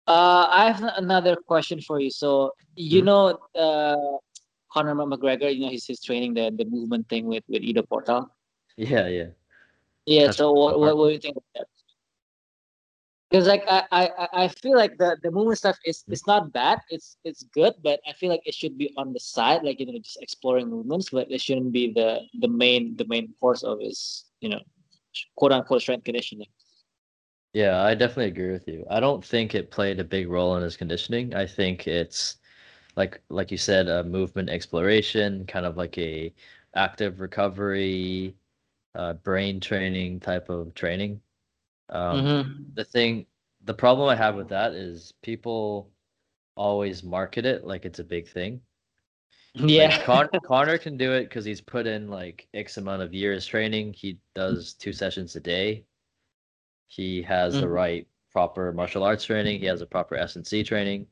Uh, 0.07 0.47
I 0.51 0.73
have 0.73 0.83
another 0.97 1.37
question 1.37 1.81
for 1.83 2.01
you. 2.01 2.11
So 2.11 2.53
you 2.77 3.03
Mhm. 3.03 3.05
know, 3.05 3.39
uh, 3.55 4.19
Conor 4.73 4.95
McGregor, 4.95 5.55
you 5.55 5.61
know, 5.61 5.69
he's 5.69 5.85
he's 5.85 6.03
training 6.03 6.33
the 6.35 6.51
the 6.51 6.65
movement 6.65 7.09
thing 7.09 7.27
with 7.27 7.45
with 7.49 7.63
Ido 7.63 7.83
Portal. 7.83 8.35
Yeah, 8.79 9.09
yeah. 9.09 9.31
Yeah. 10.07 10.29
Touch 10.29 10.38
So 10.38 10.53
what, 10.53 10.81
what 10.81 10.97
what 10.99 11.09
do 11.09 11.14
you 11.14 11.21
think 11.21 11.37
of 11.37 11.45
that? 11.55 11.67
Because 13.31 13.47
like 13.49 13.64
I, 13.69 13.85
I 13.93 14.05
I- 14.25 14.45
I 14.45 14.49
feel 14.49 14.77
like 14.77 14.99
the 14.99 15.19
the 15.23 15.31
movement 15.31 15.59
stuff 15.59 15.79
is 15.85 16.05
hmm. 16.07 16.12
it's 16.12 16.27
not 16.27 16.53
bad. 16.53 16.81
It's 16.91 17.19
it's 17.25 17.45
good, 17.45 17.75
but 17.83 18.01
I 18.09 18.12
feel 18.14 18.31
like 18.31 18.43
it 18.47 18.55
should 18.55 18.79
be 18.79 18.93
on 18.97 19.12
the 19.12 19.21
side, 19.21 19.64
like 19.64 19.81
you 19.81 19.87
know, 19.87 19.99
just 19.99 20.23
exploring 20.23 20.69
movements, 20.71 21.11
but 21.11 21.31
it 21.31 21.41
shouldn't 21.41 21.73
be 21.73 21.93
the 21.93 22.23
the 22.41 22.49
main 22.49 22.97
the 22.97 23.07
main 23.07 23.35
course 23.41 23.62
of 23.64 23.81
his 23.81 24.25
you 24.41 24.51
know, 24.51 24.61
quote 25.37 25.53
unquote 25.53 25.83
strength 25.83 26.05
conditioning. 26.05 26.49
Yeah, 27.55 27.83
I 27.83 27.95
definitely 27.95 28.27
agree 28.27 28.53
with 28.53 28.69
you. 28.69 28.87
I 28.91 29.01
don't 29.01 29.25
think 29.25 29.55
it 29.55 29.71
played 29.71 30.01
a 30.01 30.05
big 30.05 30.29
role 30.29 30.57
in 30.57 30.62
his 30.62 30.77
conditioning. 30.77 31.35
I 31.35 31.47
think 31.47 31.87
it's 31.88 32.38
like 32.97 33.23
like 33.31 33.53
you 33.53 33.59
said, 33.59 33.88
a 33.88 34.05
movement 34.05 34.51
exploration, 34.51 35.47
kind 35.47 35.67
of 35.67 35.77
like 35.79 35.99
a 35.99 36.35
active 36.77 37.21
recovery, 37.21 38.37
uh, 38.99 39.15
brain 39.15 39.61
training 39.61 40.21
type 40.21 40.49
of 40.51 40.75
training. 40.75 41.21
Um, 41.89 42.21
Mhm. 42.21 42.75
The 42.75 42.85
thing, 42.85 43.27
the 43.65 43.75
problem 43.75 44.09
I 44.09 44.17
have 44.17 44.35
with 44.37 44.49
that 44.49 44.73
is 44.75 45.15
people 45.23 45.91
always 46.57 47.03
market 47.03 47.47
it 47.47 47.65
like 47.65 47.85
it's 47.85 48.01
a 48.01 48.05
big 48.05 48.29
thing. 48.29 48.61
Yeah. 49.55 49.89
Like 49.89 50.05
Con- 50.05 50.29
Conor 50.45 50.79
can 50.79 50.97
do 50.97 51.13
it 51.15 51.25
because 51.25 51.45
he's 51.45 51.61
put 51.61 51.87
in 51.87 52.09
like 52.09 52.49
X 52.55 52.77
amount 52.77 53.03
of 53.03 53.15
years 53.15 53.47
training. 53.47 53.93
He 53.93 54.19
does 54.35 54.75
two 54.75 54.93
sessions 54.93 55.35
a 55.37 55.41
day. 55.41 55.85
He 56.89 57.23
has 57.23 57.55
the 57.55 57.67
Mhm. 57.67 57.73
right 57.73 58.09
proper 58.33 58.73
martial 58.73 59.03
arts 59.05 59.25
training. 59.25 59.61
He 59.61 59.67
has 59.67 59.81
a 59.81 59.87
proper 59.87 60.17
S 60.17 60.37
and 60.37 60.47
C 60.47 60.63
training. 60.63 61.07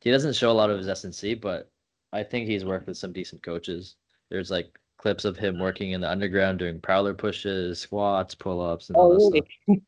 He 0.00 0.10
doesn't 0.10 0.34
show 0.36 0.50
a 0.50 0.58
lot 0.60 0.70
of 0.70 0.78
his 0.78 0.88
S 0.88 1.04
and 1.04 1.14
C, 1.14 1.34
but 1.34 1.70
I 2.12 2.22
think 2.22 2.46
he's 2.48 2.64
worked 2.64 2.86
with 2.86 2.96
some 2.98 3.12
decent 3.12 3.42
coaches. 3.42 3.96
There's 4.30 4.50
like 4.50 4.78
clips 5.02 5.24
of 5.24 5.36
him 5.36 5.58
working 5.58 5.90
in 5.90 6.00
the 6.00 6.08
underground 6.08 6.60
doing 6.60 6.80
prowler 6.80 7.12
pushes, 7.12 7.80
squats, 7.80 8.36
pull 8.36 8.60
ups, 8.60 8.88
and 8.88 8.96
all 8.96 9.08
Oh, 9.08 9.10
that 9.10 9.18
really? 9.18 9.42
stuff. 9.66 9.78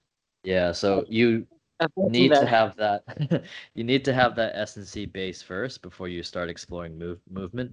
Yeah, 0.43 0.73
so 0.73 1.05
you 1.09 1.47
I've 1.79 1.89
not 1.97 2.13
seen 2.13 2.23
need 2.31 2.35
to 2.35 2.47
have 2.47 2.77
that. 2.77 3.45
you 3.75 3.85
need 3.85 4.05
to 4.07 4.13
have 4.13 4.35
that 4.37 4.57
S 4.57 4.77
and 4.77 4.87
C 4.87 5.07
base 5.07 5.41
first 5.41 5.83
before 5.83 6.09
you 6.09 6.23
start 6.23 6.51
exploring 6.51 6.99
move 6.99 7.21
movement 7.31 7.73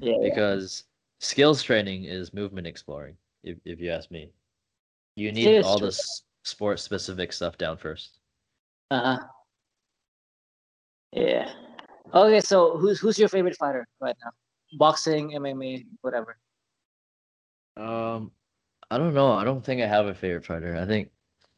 Yeah. 0.00 0.14
yeah. 0.20 0.28
because 0.30 0.84
skills 1.20 1.62
training 1.62 2.04
is 2.04 2.32
movement 2.32 2.66
exploring 2.66 3.16
if, 3.42 3.58
if 3.64 3.80
you 3.80 3.90
ask 3.90 4.10
me 4.10 4.30
you 5.16 5.32
need 5.32 5.62
all 5.64 5.78
true. 5.78 5.88
this 5.88 6.22
sport 6.44 6.78
specific 6.78 7.32
stuff 7.32 7.58
down 7.58 7.76
first 7.76 8.20
Uh-huh. 8.92 9.18
Yeah. 11.12 11.52
Okay, 12.14 12.40
so 12.40 12.78
who's 12.78 13.00
who's 13.00 13.18
your 13.18 13.28
favorite 13.28 13.56
fighter 13.56 13.84
right 14.00 14.14
now? 14.24 14.30
Boxing, 14.72 15.30
MMA, 15.34 15.86
whatever. 16.02 16.38
um 17.76 18.32
i 18.90 18.98
don't 18.98 19.14
know 19.14 19.32
i 19.32 19.44
don't 19.44 19.64
think 19.64 19.80
i 19.80 19.86
have 19.86 20.06
a 20.06 20.14
favorite 20.14 20.44
fighter 20.44 20.76
i 20.76 20.84
think 20.84 21.10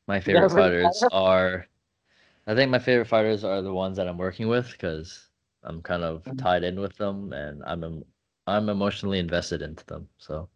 my 0.07 0.21
favorite 0.21 0.51
fighters 0.51 1.03
are 1.13 1.67
i 2.47 2.55
think 2.55 2.71
my 2.71 2.79
favorite 2.79 3.07
fighters 3.09 3.43
are 3.43 3.63
the 3.63 3.73
ones 3.73 3.97
that 3.97 4.07
i'm 4.07 4.19
working 4.19 4.47
with 4.49 4.71
because 4.73 5.29
i'm 5.63 5.81
kind 5.81 6.03
of 6.03 6.23
Mhm. 6.25 6.37
tied 6.39 6.63
in 6.65 6.79
with 6.79 6.95
them 6.97 7.33
and 7.33 7.63
i'm 7.65 8.05
i'm 8.47 8.69
emotionally 8.69 9.19
invested 9.19 9.63
into 9.63 9.85
them 9.87 10.07
so 10.19 10.49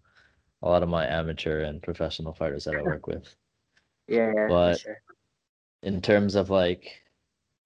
a 0.63 0.69
lot 0.69 0.83
of 0.83 0.89
my 0.91 1.07
amateur 1.07 1.63
and 1.63 1.83
professional 1.83 2.35
fighters 2.35 2.65
that 2.65 2.77
i 2.77 2.83
work 2.83 3.07
with 3.07 3.35
Yeah, 4.09 4.33
yeah, 4.37 4.49
But- 4.49 4.81
sure. 4.81 5.01
in 5.83 6.03
terms 6.03 6.35
of 6.35 6.51
like 6.51 7.03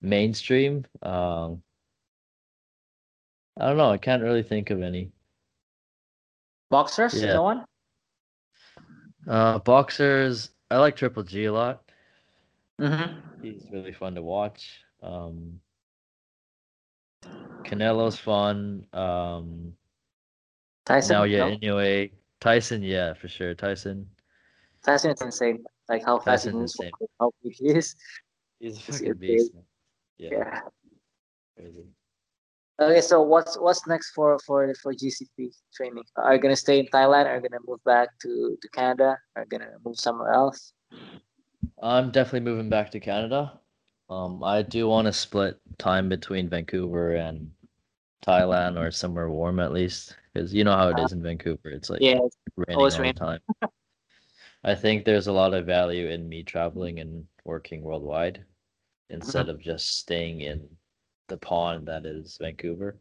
mainstream 0.03 0.85
um 1.03 1.63
i 3.59 3.67
don't 3.67 3.77
know 3.77 3.91
i 3.91 3.99
can't 3.99 4.23
really 4.23 4.43
think 4.43 4.71
of 4.71 4.83
any 4.83 5.11
Boxers, 6.71 7.15
Yeah. 7.15 7.35
no 7.35 7.43
one? 7.43 7.65
uh 9.29 9.59
boxers 9.59 10.51
i 10.71 10.77
like 10.79 10.97
triple 10.97 11.23
g 11.23 11.45
a 11.45 11.53
lot 11.53 11.83
Mm-hmm. 12.81 13.19
he's 13.43 13.65
really 13.73 13.93
fun 13.93 14.15
to 14.15 14.23
watch 14.23 14.81
um 15.03 15.61
canelo's 17.65 18.19
fun 18.19 18.87
um 18.93 19.73
Tyson. 20.87 21.17
now 21.17 21.25
yeah 21.25 21.39
no? 21.39 21.47
anyway 21.49 22.11
tyson 22.41 22.83
yeah 22.83 23.13
for 23.15 23.29
sure 23.29 23.55
tyson 23.55 24.07
Tyson 24.85 25.11
is 25.11 25.21
insane. 25.21 25.65
Like 25.89 26.05
how 26.05 26.19
fast 26.21 26.47
he 26.47 26.53
moves, 26.53 26.81
how 27.19 27.33
big 27.43 27.53
he 27.55 27.69
is. 27.71 27.97
he's 28.61 28.79
a 28.79 28.81
fucking 28.81 29.15
beast 29.15 29.51
yeah, 30.19 30.31
Yeah. 30.31 30.61
crazy. 31.57 31.85
Okay, 32.81 33.01
so 33.01 33.23
what's 33.23 33.59
what's 33.59 33.87
next 33.89 34.11
for 34.13 34.39
for 34.47 34.73
for 34.81 34.93
GCP 34.93 35.53
training? 35.75 36.05
Are 36.17 36.35
you 36.35 36.41
gonna 36.41 36.55
stay 36.55 36.79
in 36.79 36.87
Thailand? 36.87 37.27
Are 37.27 37.35
you 37.35 37.43
gonna 37.43 37.63
move 37.67 37.83
back 37.85 38.09
to 38.23 38.57
to 38.61 38.69
Canada? 38.69 39.19
Are 39.35 39.43
you 39.43 39.49
gonna 39.49 39.73
move 39.85 39.99
somewhere 39.99 40.33
else? 40.33 40.73
I'm 41.83 42.13
definitely 42.13 42.49
moving 42.49 42.69
back 42.69 42.91
to 42.93 43.01
Canada. 43.01 43.61
Um, 44.09 44.45
I 44.45 44.63
do 44.63 44.87
want 44.87 45.07
to 45.07 45.13
split 45.13 45.59
time 45.77 46.09
between 46.09 46.49
Vancouver 46.49 47.17
and 47.17 47.51
Thailand 48.25 48.79
or 48.79 48.91
somewhere 48.91 49.29
warm 49.29 49.59
at 49.59 49.73
least, 49.73 50.17
because 50.33 50.55
you 50.55 50.63
know 50.63 50.77
how 50.77 50.89
it 50.89 50.99
is 51.01 51.13
in 51.13 51.23
Vancouver. 51.23 51.71
It's 51.71 51.91
like 51.91 52.01
Yeah, 52.01 52.21
raining 52.57 52.77
always 52.79 52.95
all 52.95 53.01
rain. 53.03 53.15
the 53.15 53.19
time. 53.21 53.41
I 54.63 54.75
think 54.75 55.05
there's 55.05 55.27
a 55.27 55.33
lot 55.33 55.53
of 55.53 55.67
value 55.67 56.09
in 56.09 56.29
me 56.29 56.45
traveling 56.45 57.01
and 57.01 57.27
working 57.45 57.83
worldwide 57.83 58.45
instead 59.11 59.49
of 59.49 59.61
just 59.61 59.99
staying 59.99 60.43
in 60.43 60.69
the 61.29 61.37
pond 61.37 61.87
that 61.89 62.05
is 62.05 62.39
Vancouver. 62.41 62.97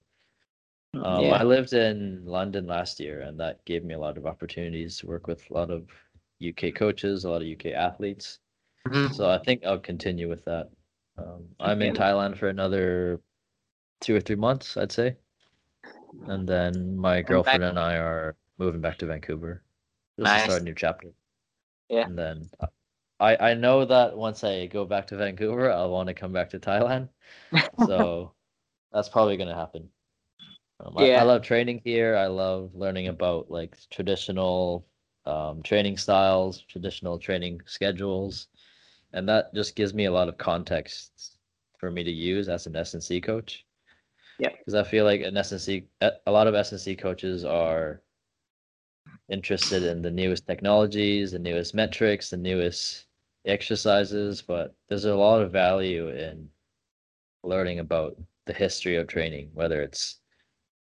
Um, 0.94 1.26
yeah. 1.26 1.36
I 1.36 1.44
lived 1.44 1.74
in 1.74 2.26
London 2.26 2.66
last 2.68 3.00
year, 3.00 3.22
and 3.22 3.40
that 3.40 3.64
gave 3.66 3.84
me 3.84 3.94
a 3.94 4.00
lot 4.00 4.18
of 4.18 4.26
opportunities 4.26 4.98
to 5.00 5.08
work 5.08 5.28
with 5.28 5.50
a 5.50 5.54
lot 5.54 5.70
of 5.70 5.90
UK 6.42 6.74
coaches, 6.76 7.24
a 7.24 7.30
lot 7.30 7.42
of 7.42 7.48
UK 7.48 7.68
athletes. 7.74 8.40
Mhm. 8.88 9.14
So 9.14 9.30
I 9.30 9.38
think 9.40 9.66
I'll 9.66 9.80
continue 9.80 10.30
with 10.30 10.46
that. 10.46 10.70
Um, 11.18 11.50
I'm 11.60 11.82
in 11.82 11.96
Thailand 11.96 12.38
for 12.38 12.48
another 12.48 13.20
two 14.02 14.16
or 14.16 14.22
three 14.22 14.36
months, 14.36 14.78
I'd 14.78 14.92
say, 14.92 15.18
and 16.28 16.48
then 16.48 16.96
my 16.96 17.22
girlfriend 17.22 17.64
and 17.64 17.80
I 17.80 17.98
are 17.98 18.36
moving 18.58 18.82
back 18.82 18.98
to 19.00 19.08
Vancouver 19.08 19.64
just 20.20 20.34
to 20.34 20.40
start 20.44 20.62
a 20.62 20.64
new 20.64 20.76
chapter. 20.76 21.10
Yeah. 21.90 22.06
And 22.06 22.18
then 22.18 22.50
uh, 22.60 22.68
I 23.20 23.52
I 23.52 23.54
know 23.56 23.86
that 23.86 24.16
once 24.18 24.44
I 24.44 24.68
go 24.68 24.86
back 24.86 25.08
to 25.08 25.18
Vancouver, 25.18 25.72
I'll 25.72 25.92
want 25.92 26.08
to 26.08 26.14
come 26.14 26.32
back 26.34 26.50
to 26.52 26.60
Thailand. 26.60 27.10
So 27.78 28.36
that's 28.92 29.10
probably 29.10 29.38
gonna 29.38 29.56
happen. 29.56 29.92
Um, 30.80 30.98
I, 30.98 31.04
Yeah. 31.06 31.20
I 31.20 31.24
love 31.24 31.42
training 31.44 31.82
here. 31.86 32.16
I 32.16 32.28
love 32.28 32.76
learning 32.76 33.08
about 33.08 33.52
like 33.52 33.78
traditional 33.90 34.88
um, 35.26 35.64
training 35.64 35.98
styles, 35.98 36.62
traditional 36.64 37.20
training 37.20 37.62
schedules, 37.66 38.48
and 39.14 39.28
that 39.30 39.54
just 39.56 39.76
gives 39.76 39.94
me 39.94 40.06
a 40.06 40.12
lot 40.12 40.30
of 40.30 40.38
context 40.38 41.40
for 41.80 41.92
me 41.92 42.04
to 42.04 42.12
use 42.12 42.50
as 42.50 42.68
an 42.68 42.76
S&C 42.76 43.22
coach. 43.22 43.66
Yeah. 44.40 44.52
Because 44.60 44.76
I 44.76 44.84
feel 44.84 45.06
like 45.06 45.22
an 45.22 45.38
S&C, 45.38 45.88
a 46.02 46.14
a 46.28 46.32
lot 46.32 46.48
of 46.48 46.56
S&C 46.56 46.96
coaches 46.96 47.46
are 47.46 48.04
interested 49.30 49.84
in 49.84 50.02
the 50.02 50.12
newest 50.12 50.46
technologies, 50.48 51.32
the 51.32 51.40
newest 51.40 51.74
metrics, 51.74 52.30
the 52.30 52.38
newest 52.38 53.07
exercises, 53.48 54.42
but 54.42 54.76
there's 54.88 55.06
a 55.06 55.16
lot 55.16 55.42
of 55.42 55.52
value 55.52 56.10
in 56.10 56.50
learning 57.44 57.80
about 57.80 58.18
the 58.46 58.54
history 58.54 58.96
of 58.98 59.08
training, 59.08 59.50
whether 59.54 59.82
it's 59.82 60.22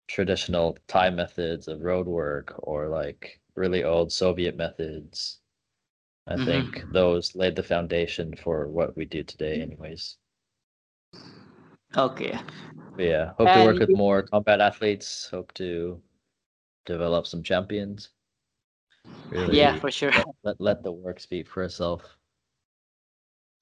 traditional 0.09 0.77
Thai 0.89 1.11
methods 1.11 1.69
of 1.69 1.83
road 1.83 2.07
work 2.07 2.55
or 2.59 2.89
like 2.89 3.41
really 3.55 3.85
old 3.85 4.13
Soviet 4.13 4.57
methods. 4.57 5.41
I 6.27 6.37
Mhm. 6.37 6.45
think 6.45 6.85
those 6.91 7.35
laid 7.37 7.57
the 7.57 7.63
foundation 7.63 8.35
for 8.37 8.69
what 8.69 8.97
we 8.97 9.05
do 9.05 9.23
today, 9.25 9.61
anyways. 9.63 10.19
Okay. 11.97 12.39
But 12.97 13.05
yeah, 13.05 13.33
hope 13.39 13.53
to 13.53 13.63
work 13.65 13.79
with 13.81 13.91
more 13.91 14.23
combat 14.23 14.61
athletes. 14.61 15.29
Hope 15.31 15.53
to 15.55 16.03
develop 16.87 17.27
some 17.27 17.43
champions. 17.43 18.11
Really 19.31 19.57
Yeah, 19.57 19.75
for 19.81 19.91
sure. 19.91 20.13
let, 20.45 20.61
let 20.61 20.83
the 20.83 20.93
work 20.93 21.21
speak 21.21 21.49
for 21.49 21.63
itself. 21.65 22.17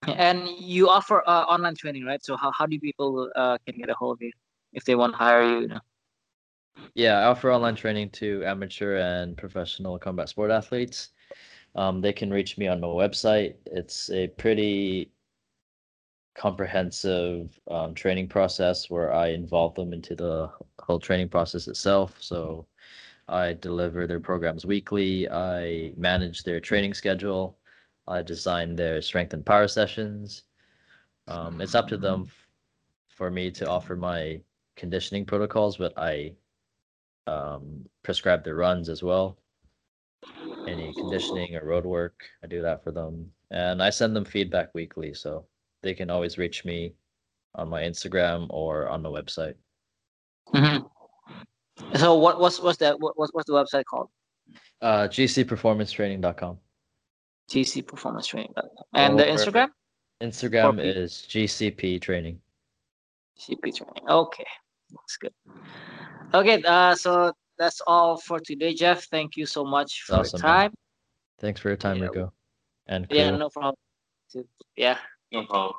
And 0.17 0.49
you 0.59 0.89
offer 0.89 1.23
uh, 1.27 1.45
online 1.45 1.75
training, 1.77 2.05
right? 2.05 2.25
So 2.25 2.37
how, 2.37 2.51
how 2.53 2.67
do 2.67 2.79
people 2.79 3.31
uh, 3.37 3.59
can 3.67 3.79
get 3.79 3.91
a 3.91 3.95
hold 3.95 4.19
of 4.19 4.23
you 4.23 4.33
if 4.73 4.85
they 4.85 4.95
want 4.95 5.13
to 5.13 5.19
hire 5.19 5.43
you? 5.43 5.61
you 5.61 5.69
know? 5.69 5.81
Yeah, 6.95 7.19
I 7.19 7.25
offer 7.25 7.53
online 7.53 7.77
training 7.77 8.11
to 8.11 8.45
amateur 8.45 8.97
and 8.97 9.37
professional 9.37 9.99
combat 9.99 10.29
sport 10.29 10.51
athletes. 10.51 11.11
Um, 11.75 12.01
they 12.01 12.13
can 12.13 12.31
reach 12.31 12.57
me 12.59 12.69
on 12.69 12.81
my 12.81 12.89
website. 12.89 13.55
It's 13.67 14.11
a 14.11 14.29
pretty 14.29 15.11
comprehensive 16.35 17.59
um, 17.71 17.95
training 17.95 18.29
process 18.29 18.91
where 18.91 19.13
I 19.13 19.29
involve 19.29 19.75
them 19.75 19.93
into 19.93 20.15
the 20.17 20.51
whole 20.81 20.99
training 20.99 21.29
process 21.29 21.69
itself. 21.69 22.17
So 22.21 22.67
I 23.29 23.55
deliver 23.55 24.07
their 24.07 24.21
programs 24.21 24.67
weekly. 24.67 25.29
I 25.31 25.93
manage 25.97 26.43
their 26.43 26.61
training 26.61 26.95
schedule. 26.95 27.57
I 28.07 28.23
design 28.23 28.77
their 28.77 29.01
strength 29.01 29.33
and 29.35 29.45
power 29.45 29.69
sessions. 29.69 30.43
Um, 31.29 31.61
it's 31.61 31.75
up 31.75 31.89
to 31.89 31.97
them 31.97 32.25
f- 32.27 32.49
for 33.09 33.31
me 33.31 33.51
to 33.53 33.69
offer 33.69 33.97
my 33.97 34.41
conditioning 34.77 35.25
protocols, 35.25 35.77
but 35.79 35.95
I 35.97 36.35
um, 37.27 37.85
prescribe 38.03 38.45
their 38.45 38.57
runs 38.57 38.89
as 38.89 39.03
well. 39.03 39.39
Any 40.69 40.93
conditioning 40.95 41.57
or 41.57 41.65
road 41.65 41.85
work, 41.87 42.25
I 42.43 42.47
do 42.47 42.61
that 42.63 42.83
for 42.85 42.91
them. 42.91 43.31
And 43.51 43.83
I 43.83 43.91
send 43.91 44.15
them 44.15 44.25
feedback 44.25 44.75
weekly, 44.75 45.15
so 45.15 45.47
they 45.83 45.95
can 45.95 46.11
always 46.11 46.39
reach 46.39 46.65
me 46.65 46.95
on 47.55 47.69
my 47.69 47.83
Instagram 47.83 48.47
or 48.51 48.89
on 48.89 49.03
the 49.03 49.11
website. 49.11 49.55
Mhm. 50.55 50.91
So 51.97 52.15
what 52.17 52.41
what's 52.41 52.61
what's 52.61 52.79
that 52.79 52.99
what, 53.01 53.19
what's 53.19 53.33
what's 53.33 53.47
the 53.47 53.53
website 53.55 53.85
called? 53.85 54.09
Uh, 54.81 55.07
gcperformancetraining.com. 55.09 56.59
GC 57.51 57.87
Performance 57.87 58.27
Training. 58.29 58.53
And 58.95 59.19
the 59.19 59.25
Oh, 59.29 59.37
perfect. 59.37 59.57
Instagram? 59.57 59.69
Instagram 60.23 60.71
people. 60.77 61.03
is 61.03 61.27
GCP 61.29 62.01
Training. 62.01 62.41
CP 63.39 63.73
Training. 63.77 64.09
Okay, 64.09 64.47
that's 64.91 65.17
good. 65.17 65.35
Okay, 66.33 66.63
uh, 66.67 66.95
so 66.95 67.33
that's 67.59 67.81
all 67.87 68.17
for 68.17 68.39
today, 68.41 68.75
Jeff. 68.75 69.05
Thank 69.11 69.37
you 69.37 69.47
so 69.47 69.65
much 69.65 70.03
for 70.07 70.17
Awesome, 70.17 70.39
your 70.39 70.47
man. 70.49 70.61
time. 70.71 70.75
Thanks 71.41 71.61
for 71.61 71.69
your 71.69 71.77
time, 71.77 71.99
Yeah, 71.99 72.05
Rico. 72.05 72.33
And 72.87 73.07
Yeah, 73.11 73.31
crew. 73.31 73.39
no 73.39 73.51
problem. 73.51 73.77
Yeah. 74.77 74.99
No 75.33 75.45
problem. 75.47 75.75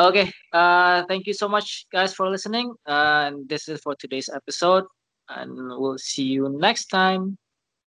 Okay. 0.00 0.32
Uh, 0.52 1.04
thank 1.06 1.26
you 1.26 1.32
so 1.34 1.48
much, 1.48 1.86
guys, 1.92 2.14
for 2.14 2.28
listening. 2.30 2.72
Uh, 2.86 3.26
and 3.32 3.48
this 3.48 3.68
is 3.68 3.80
for 3.80 3.94
today's 3.96 4.28
episode, 4.28 4.84
and 5.28 5.50
we'll 5.78 5.98
see 5.98 6.22
you 6.24 6.48
next 6.48 6.86
time. 6.86 7.36